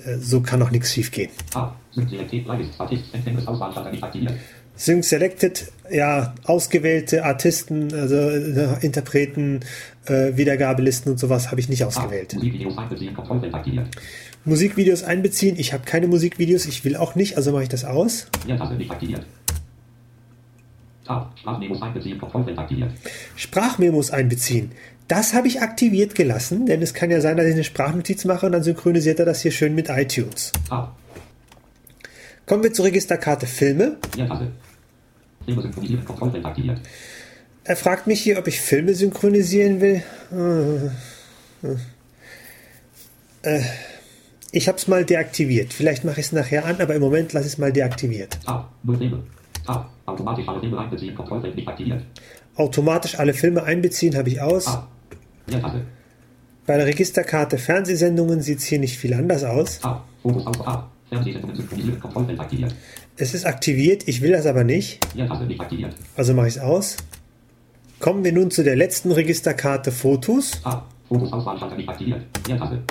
Äh, 0.05 0.19
so 0.19 0.41
kann 0.41 0.63
auch 0.63 0.71
nichts 0.71 0.93
schiefgehen. 0.93 1.31
Tab. 1.51 1.77
Synchronisierung 1.93 2.45
Playlist. 2.45 2.81
Artist. 2.81 3.05
Auswahlschalter 3.47 3.91
nicht 3.91 4.03
aktiviert. 4.03 4.35
Sync 4.77 5.05
Selected, 5.05 5.73
ja, 5.91 6.35
ausgewählte 6.45 7.25
Artisten, 7.25 7.93
also 7.95 8.17
äh, 8.17 8.85
Interpreten, 8.85 9.61
äh, 10.07 10.37
Wiedergabelisten 10.37 11.13
und 11.13 11.19
sowas 11.19 11.51
habe 11.51 11.61
ich 11.61 11.69
nicht 11.69 11.85
ausgewählt. 11.85 12.35
Musikvideos 12.35 12.79
einbeziehen. 12.79 13.15
Musikvideos 14.45 15.03
ich 15.59 15.73
habe 15.73 15.85
keine 15.85 16.07
Musikvideos, 16.07 16.67
ich 16.67 16.85
will 16.85 16.97
auch 16.97 17.15
nicht, 17.15 17.37
also 17.37 17.53
mache 17.53 17.65
ich 17.65 17.69
das 17.69 17.85
aus. 17.85 18.29
Tab. 21.05 21.33
Sprachmemos 21.39 21.83
einbeziehen. 21.83 22.19
Kontrollfeld 22.19 22.59
aktiviert. 22.59 22.91
Sprachmemos 23.37 24.11
einbeziehen. 24.11 24.73
Das 25.09 25.35
habe 25.35 25.47
ich 25.47 25.63
aktiviert 25.63 26.17
gelassen, 26.17 26.67
denn 26.67 26.83
es 26.83 26.93
kann 26.93 27.11
ja 27.11 27.21
sein, 27.21 27.37
dass 27.37 27.47
ich 27.47 27.55
eine 27.55 27.65
Sprachnotiz 27.65 28.25
mache 28.25 28.47
und 28.47 28.53
dann 28.53 28.65
synchronisiert 28.65 29.21
er 29.21 29.25
das 29.25 29.41
hier 29.41 29.53
schön 29.53 29.75
mit 29.75 29.89
iTunes. 29.89 30.53
Tab. 30.69 30.97
Kommen 32.45 32.63
wir 32.63 32.73
zur 32.73 32.85
Registerkarte 32.85 33.47
Filme 33.47 33.97
synchronisieren. 34.15 34.27
Kontrollfeld 34.27 34.29
aktiviert. 34.29 34.53
Er 37.65 37.77
fragt 37.77 38.07
mich 38.07 38.21
hier, 38.21 38.39
ob 38.39 38.47
ich 38.47 38.61
Filme 38.61 38.95
synchronisieren 38.95 39.81
will. 39.81 40.03
Äh, 43.43 43.61
Ich 44.53 44.69
habe 44.69 44.79
es 44.79 44.89
mal 44.89 45.05
deaktiviert. 45.05 45.73
Vielleicht 45.75 46.05
mache 46.05 46.21
ich 46.21 46.27
es 46.27 46.33
nachher 46.33 46.65
an, 46.65 46.81
aber 46.81 46.95
im 46.95 47.03
Moment 47.03 47.33
lasse 47.33 47.47
ich 47.47 47.53
es 47.55 47.59
mal 47.59 47.73
deaktiviert. 47.73 48.39
Tab. 48.45 48.73
Filme. 48.87 49.23
Tab. 49.67 49.91
Automatisch 50.07 50.49
alle 50.49 50.61
Filme 50.61 50.79
einbeziehen. 50.79 51.15
Kontrollfeld 51.15 51.57
nicht 51.57 51.69
aktiviert. 51.69 52.03
Automatisch 52.55 53.19
alle 53.19 53.35
Filme 53.35 53.65
einbeziehen 53.65 54.17
habe 54.17 54.31
ich 54.31 54.41
aus. 54.41 54.65
Tab. 54.65 54.89
Leertaste. 55.47 55.83
Bei 56.67 56.77
der 56.79 56.87
Registerkarte 56.87 57.59
Fernsehsendungen 57.59 58.41
sieht 58.41 58.59
es 58.61 58.65
hier 58.65 58.79
nicht 58.79 58.97
viel 58.97 59.13
anders 59.13 59.45
aus. 59.45 59.81
Tab. 59.81 60.05
Tab. 60.23 60.91
Fernsehsendungen 61.11 61.57
synchronisieren. 61.57 62.01
Kontrollfeld 62.01 62.41
aktiviert. 62.41 62.75
Es 63.19 63.33
ist 63.33 63.47
aktiviert, 63.47 64.07
ich 64.07 64.21
will 64.21 64.33
das 64.33 64.45
aber 64.47 64.63
nicht, 64.65 65.01
Leertaste 65.15 65.47
nicht 65.47 65.61
aktiviert. 65.61 65.95
also 66.17 66.35
mache 66.35 66.49
ich 66.49 66.57
es 66.57 66.61
aus. 66.61 66.97
Kommen 67.99 68.25
wir 68.25 68.33
nun 68.33 68.51
zu 68.51 68.63
der 68.63 68.77
letzten 68.77 69.11
Registerkarte 69.11 69.91
Fotos. 69.91 70.61
Tab. 70.63 70.87
Fotos 71.09 71.33
Auswahlschalter 71.33 71.77
nicht 71.77 71.89
aktiviert. 71.89 72.23
Leertaste. 72.47 72.83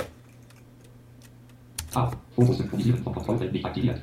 Tab. 1.92 2.16
Fotos 2.34 2.58
synchronisieren 2.58 3.02
vom 3.04 3.14
Kontrollfeld 3.14 3.52
nicht 3.52 3.64
aktiviert. 3.64 4.02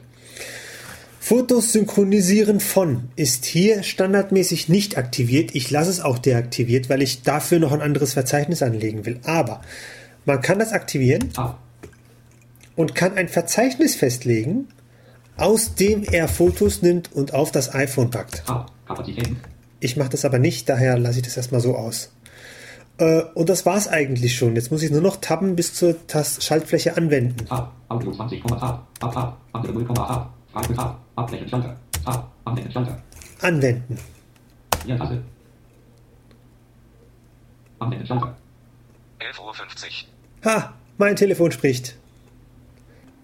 Fotos 1.20 1.74
synchronisieren 1.74 2.60
von 2.62 3.10
ist 3.18 3.46
hier 3.46 3.84
standardmäßig 3.84 4.70
nicht 4.70 4.98
aktiviert. 4.98 5.56
Ich 5.56 5.72
lasse 5.72 5.90
es 5.90 6.00
auch 6.00 6.20
deaktiviert, 6.20 6.90
weil 6.90 7.02
ich 7.02 7.24
dafür 7.24 7.60
noch 7.60 7.74
ein 7.74 7.82
anderes 7.82 8.14
Verzeichnis 8.14 8.62
anlegen 8.62 9.06
will. 9.06 9.20
Aber 9.24 9.62
man 10.26 10.42
kann 10.42 10.60
das 10.60 10.72
aktivieren 10.72 11.34
Tab. 11.34 11.60
und 12.78 12.96
kann 12.96 13.14
ein 13.16 13.28
Verzeichnis 13.28 13.96
festlegen, 13.96 14.68
aus 15.38 15.76
dem 15.76 16.04
er 16.04 16.28
Fotos 16.28 16.82
nimmt 16.82 17.12
und 17.14 17.34
auf 17.34 17.52
das 17.52 17.74
iPhone 17.74 18.10
packt. 18.10 18.44
Kapazitäten. 18.86 19.40
Ich 19.80 19.98
mache 19.98 20.10
das 20.10 20.26
aber 20.26 20.40
nicht, 20.40 20.70
daher 20.70 20.98
lasse 20.98 21.20
ich 21.20 21.26
das 21.26 21.38
erstmal 21.38 21.62
so 21.62 21.76
aus. 21.76 22.12
Äh, 22.98 23.24
und 23.34 23.50
das 23.50 23.66
war's 23.66 23.88
eigentlich 23.88 24.36
schon. 24.36 24.56
Jetzt 24.56 24.72
muss 24.72 24.84
ich 24.84 24.92
nur 24.92 25.02
noch 25.02 25.18
tabben 25.18 25.56
bis 25.56 25.74
zur 25.74 26.08
Tast 26.08 26.44
Schaltfläche 26.44 26.96
anwenden. 26.96 27.46
Tab. 27.46 27.74
Audio 27.90 28.12
20, 28.12 28.44
Tab. 28.44 28.60
Tab. 29.00 29.14
Tab. 29.14 29.38
Andere 29.52 29.74
0, 29.74 29.88
Tab. 29.88 30.34
Frage 30.52 30.74
Tab. 30.74 31.00
Abflächen 31.16 31.50
Schalter. 31.50 31.76
Tab. 32.06 32.32
Anwenden 32.46 32.72
Schalter. 32.72 33.02
Anwenden. 33.42 34.00
Leertaste. 34.86 35.24
Anwenden 37.80 38.06
Schalter. 38.06 38.36
11.50 39.20 39.42
Uhr. 40.46 40.52
Ha, 40.52 40.74
mein 40.98 41.16
Telefon 41.16 41.52
spricht. 41.52 41.98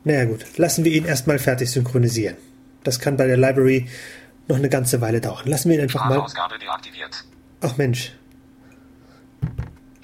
Naja 0.04 0.26
gut, 0.26 0.46
lassen 0.58 0.86
wir 0.86 0.92
ihn 0.92 1.06
erstmal 1.06 1.40
fertig 1.40 1.70
synchronisieren. 1.72 2.38
Das 2.84 3.00
kann 3.00 3.18
bei 3.18 3.28
der 3.28 3.38
Library 3.38 3.88
noch 4.48 4.58
eine 4.58 4.70
ganze 4.70 5.02
Weile 5.02 5.22
dauern. 5.22 5.46
Lassen 5.46 5.70
wir 5.70 5.78
ihn 5.78 5.84
einfach 5.84 6.06
mal. 6.06 6.26
Deaktiviert. 6.60 7.26
Ach 7.62 7.78
Mensch, 7.78 8.14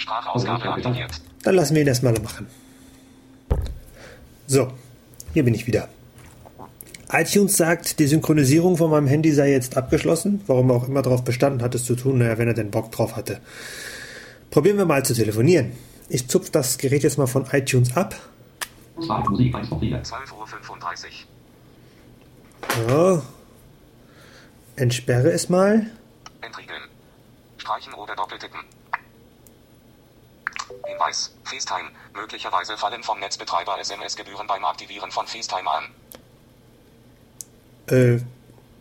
Sprachausgabe 0.05 0.69
aktiviert. 0.69 1.21
dann 1.43 1.55
lassen 1.55 1.73
wir 1.73 1.81
ihn 1.81 1.87
erstmal 1.87 2.13
machen. 2.13 2.47
So, 4.45 4.71
hier 5.33 5.43
bin 5.43 5.55
ich 5.55 5.65
wieder. 5.65 5.89
iTunes 7.11 7.57
sagt, 7.57 7.97
die 7.97 8.07
Synchronisierung 8.07 8.77
von 8.77 8.91
meinem 8.91 9.07
Handy 9.07 9.31
sei 9.31 9.51
jetzt 9.51 9.77
abgeschlossen. 9.77 10.41
Warum 10.45 10.69
er 10.69 10.75
auch 10.75 10.87
immer 10.87 11.01
darauf 11.01 11.23
bestanden 11.23 11.63
hat, 11.63 11.73
es 11.73 11.85
zu 11.85 11.95
tun, 11.95 12.19
naja, 12.19 12.37
wenn 12.37 12.47
er 12.47 12.53
den 12.53 12.69
Bock 12.69 12.91
drauf 12.91 13.15
hatte. 13.15 13.39
Probieren 14.51 14.77
wir 14.77 14.85
mal 14.85 15.03
zu 15.03 15.15
telefonieren. 15.15 15.71
Ich 16.07 16.27
zupfe 16.27 16.51
das 16.51 16.77
Gerät 16.77 17.01
jetzt 17.03 17.17
mal 17.17 17.25
von 17.25 17.47
iTunes 17.51 17.95
ab. 17.95 18.15
Start 19.03 19.29
Musik 19.29 19.53
1 19.53 19.67
von 19.67 19.79
4. 19.79 20.03
12.35 20.03 21.05
Uhr. 22.87 22.89
Ja. 22.89 23.21
Entsperre 24.77 25.31
es 25.31 25.49
mal. 25.49 25.89
Entriegeln. 26.41 26.83
Streichen 27.57 27.93
oder 27.93 28.15
doppeltippen. 28.15 28.59
Hinweis. 30.85 31.35
FaceTime. 31.43 31.89
Möglicherweise 32.13 32.77
fallen 32.77 33.03
vom 33.03 33.19
Netzbetreiber 33.19 33.79
SMS-Gebühren 33.79 34.47
beim 34.47 34.63
Aktivieren 34.65 35.11
von 35.11 35.27
FaceTime 35.27 35.69
an. 35.69 35.85
Äh, 37.87 38.19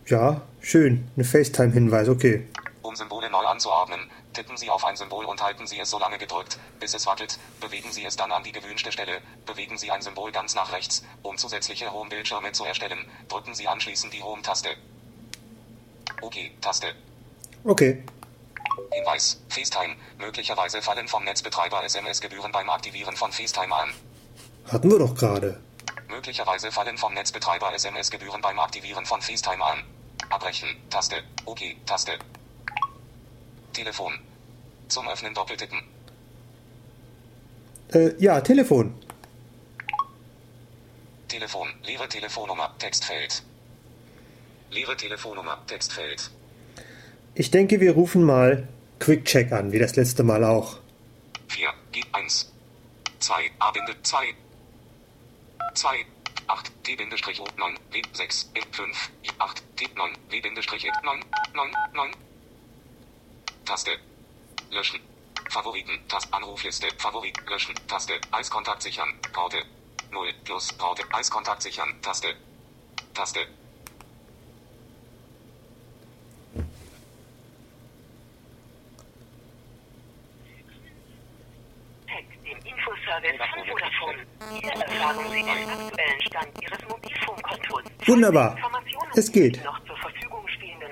ja, 0.07 0.41
schön. 0.61 1.07
Eine 1.15 1.25
FaceTime-Hinweis, 1.25 2.09
okay. 2.09 2.47
Um 2.81 2.95
Symbole 2.95 3.29
neu 3.29 3.45
anzuordnen, 3.45 3.99
tippen 4.35 4.57
Sie 4.57 4.69
auf 4.69 4.85
ein 4.85 4.95
Symbol 4.95 5.25
und 5.25 5.41
halten 5.41 5.65
Sie 5.65 5.79
es 5.79 5.89
so 5.89 5.97
lange 5.97 6.19
gedrückt, 6.19 6.59
bis 6.79 6.93
es 6.93 7.07
wackelt. 7.07 7.39
Bewegen 7.59 7.91
Sie 7.91 8.05
es 8.05 8.15
dann 8.15 8.31
an 8.31 8.43
die 8.43 8.51
gewünschte 8.51 8.91
Stelle. 8.91 9.21
Bewegen 9.45 9.77
Sie 9.77 9.89
ein 9.89 10.01
Symbol 10.01 10.31
ganz 10.31 10.53
nach 10.53 10.71
rechts, 10.71 11.03
um 11.23 11.37
zusätzliche 11.37 11.91
Home-Bildschirme 11.91 12.51
zu 12.51 12.65
erstellen. 12.65 13.09
Drücken 13.27 13.55
Sie 13.55 13.67
anschließend 13.67 14.13
die 14.13 14.21
Home-Taste. 14.21 14.75
OK-Taste. 16.21 16.93
Okay. 17.63 18.03
Hinweis. 18.91 19.41
FaceTime. 19.49 19.95
Möglicherweise 20.17 20.81
fallen 20.81 21.07
vom 21.07 21.23
Netzbetreiber 21.23 21.83
SMS-Gebühren 21.83 22.51
beim 22.51 22.69
Aktivieren 22.69 23.15
von 23.15 23.31
FaceTime 23.31 23.73
an. 23.73 23.93
Hatten 24.71 24.91
wir 24.91 24.99
doch 24.99 25.15
gerade. 25.15 25.59
Möglicherweise 26.09 26.71
fallen 26.71 26.97
vom 26.97 27.13
Netzbetreiber 27.13 27.73
SMS-Gebühren 27.73 28.41
beim 28.41 28.59
Aktivieren 28.59 29.05
von 29.05 29.21
FaceTime 29.21 29.63
an. 29.63 29.83
Abbrechen. 30.29 30.69
Taste. 30.89 31.23
OK. 31.45 31.61
Taste. 31.85 32.19
Telefon. 33.75 34.13
Zum 34.87 35.07
Öffnen 35.07 35.33
doppeltippen. 35.33 35.81
Äh, 37.93 38.11
ja, 38.17 38.39
Telefon. 38.41 38.93
Telefon. 41.27 41.67
Leere 41.83 42.07
Telefonnummer. 42.07 42.73
Textfeld. 42.79 43.43
Leere 44.71 44.95
Telefonnummer. 44.95 45.61
Textfeld. 45.67 46.31
Ich 47.33 47.51
denke, 47.51 47.81
wir 47.81 47.91
rufen 47.91 48.23
mal 48.23 48.67
Quick 48.99 49.25
Check 49.25 49.51
an, 49.51 49.73
wie 49.73 49.79
das 49.79 49.95
letzte 49.97 50.23
Mal 50.23 50.43
auch. 50.45 50.79
4. 51.49 51.73
G 51.91 52.01
1. 52.13 52.51
2. 53.19 53.33
A 53.59 53.71
Binde 53.71 53.95
2. 54.01 54.33
2. 55.73 56.05
8. 56.47 56.71
T 56.83 56.95
Bindestrich 56.95 57.41
O 57.41 57.45
9. 57.57 57.75
W 57.91 58.01
6. 58.13 58.51
E 58.55 58.61
5. 58.71 59.11
I 59.23 59.29
8. 59.37 59.63
T 59.75 59.87
9. 59.95 60.11
W 60.29 60.41
Bindestrich 60.41 60.85
E 60.85 60.91
9. 61.03 61.19
9. 61.53 61.71
9. 61.93 62.24
Taste. 63.65 63.91
Löschen. 64.71 64.99
Favoriten. 65.49 65.99
Taste. 66.07 66.31
Anrufliste. 66.33 66.87
Favorit. 66.97 67.37
Löschen. 67.49 67.75
Taste. 67.87 68.13
Eiskontakt 68.31 68.81
sichern. 68.81 69.19
Raute. 69.35 69.57
0. 70.11 70.33
Plus. 70.43 70.73
Raute. 70.81 71.03
Eiskontakt 71.11 71.61
sichern. 71.61 71.89
Taste. 72.01 72.35
Taste. 73.13 73.39
Tech, 82.07 82.25
dem 82.45 82.57
Infoservice 82.59 83.37
von 83.53 83.67
Vodafone. 83.67 84.25
Hier 84.61 84.71
erfragen 84.71 85.31
Sie 85.31 85.43
den 85.43 85.69
aktuellen 85.69 86.21
Stand 86.21 86.63
Ihres 86.63 86.79
Mobilfunkkontos. 86.87 87.83
Wunderbar. 88.05 88.55
Informationen 88.57 89.11
Es 89.15 89.31
geht. 89.31 89.57
zu 89.57 89.63
Noch 89.63 89.83
zur 89.85 89.97
Verfügung 89.97 90.47
stehenden 90.47 90.91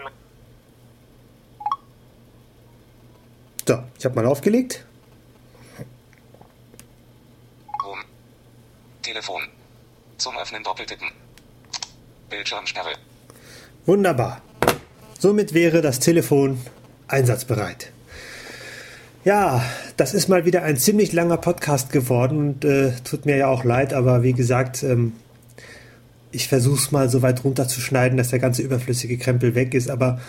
So, 3.66 3.82
ich 3.97 4.03
habe 4.03 4.16
mal 4.16 4.26
aufgelegt. 4.26 4.86
Home. 7.84 8.01
Telefon. 9.01 9.43
Zum 10.18 10.38
Öffnen 10.38 10.64
doppeltippen. 10.64 11.07
Bildschirmsperre. 12.30 12.95
Wunderbar. 13.86 14.41
Somit 15.18 15.53
wäre 15.53 15.82
das 15.82 15.99
Telefon 15.99 16.59
einsatzbereit. 17.07 17.91
Ja, 19.24 19.64
das 19.95 20.14
ist 20.14 20.28
mal 20.28 20.43
wieder 20.43 20.64
ein 20.64 20.76
ziemlich 20.76 21.14
langer 21.14 21.38
Podcast 21.38 21.91
geworden 21.91 22.38
und 22.39 22.66
äh, 22.66 22.91
tut 23.05 23.26
mir 23.26 23.38
ja 23.38 23.47
auch 23.47 23.64
leid, 23.64 23.93
aber 23.93 24.24
wie 24.24 24.34
gesagt, 24.34 24.84
ähm, 24.84 25.14
ich 26.32 26.49
versuche 26.49 26.76
es 26.76 26.91
mal 26.91 27.09
so 27.09 27.22
weit 27.22 27.45
runterzuschneiden, 27.45 28.18
dass 28.18 28.30
der 28.30 28.39
ganze 28.39 28.64
überflüssige 28.64 29.18
Krempel 29.18 29.55
weg 29.55 29.74
ist, 29.74 29.89
aber 29.89 30.20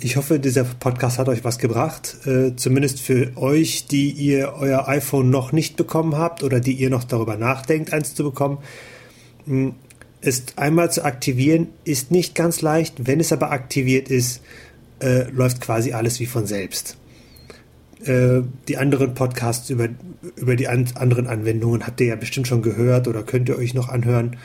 ich 0.00 0.16
hoffe, 0.16 0.40
dieser 0.40 0.64
Podcast 0.64 1.18
hat 1.18 1.28
euch 1.28 1.44
was 1.44 1.58
gebracht, 1.58 2.26
äh, 2.26 2.56
zumindest 2.56 3.00
für 3.00 3.36
euch, 3.36 3.86
die 3.86 4.10
ihr 4.10 4.54
euer 4.58 4.88
iPhone 4.88 5.28
noch 5.28 5.52
nicht 5.52 5.76
bekommen 5.76 6.16
habt 6.16 6.42
oder 6.42 6.58
die 6.58 6.72
ihr 6.72 6.88
noch 6.88 7.04
darüber 7.04 7.36
nachdenkt, 7.36 7.92
eins 7.92 8.14
zu 8.14 8.24
bekommen 8.24 8.58
ist 10.22 10.54
einmal 10.56 10.90
zu 10.90 11.04
aktivieren, 11.04 11.68
ist 11.84 12.10
nicht 12.10 12.34
ganz 12.34 12.62
leicht. 12.62 13.06
Wenn 13.06 13.20
es 13.20 13.32
aber 13.32 13.50
aktiviert 13.50 14.08
ist, 14.08 14.40
äh, 15.02 15.28
läuft 15.30 15.60
quasi 15.60 15.92
alles 15.92 16.20
wie 16.20 16.26
von 16.26 16.46
selbst. 16.46 16.96
Äh, 18.04 18.42
die 18.68 18.78
anderen 18.78 19.14
Podcasts 19.14 19.68
über, 19.68 19.88
über 20.36 20.56
die 20.56 20.68
an, 20.68 20.86
anderen 20.94 21.26
Anwendungen 21.26 21.86
habt 21.86 22.00
ihr 22.00 22.06
ja 22.06 22.16
bestimmt 22.16 22.46
schon 22.46 22.62
gehört 22.62 23.08
oder 23.08 23.24
könnt 23.24 23.48
ihr 23.48 23.58
euch 23.58 23.74
noch 23.74 23.88
anhören. 23.88 24.36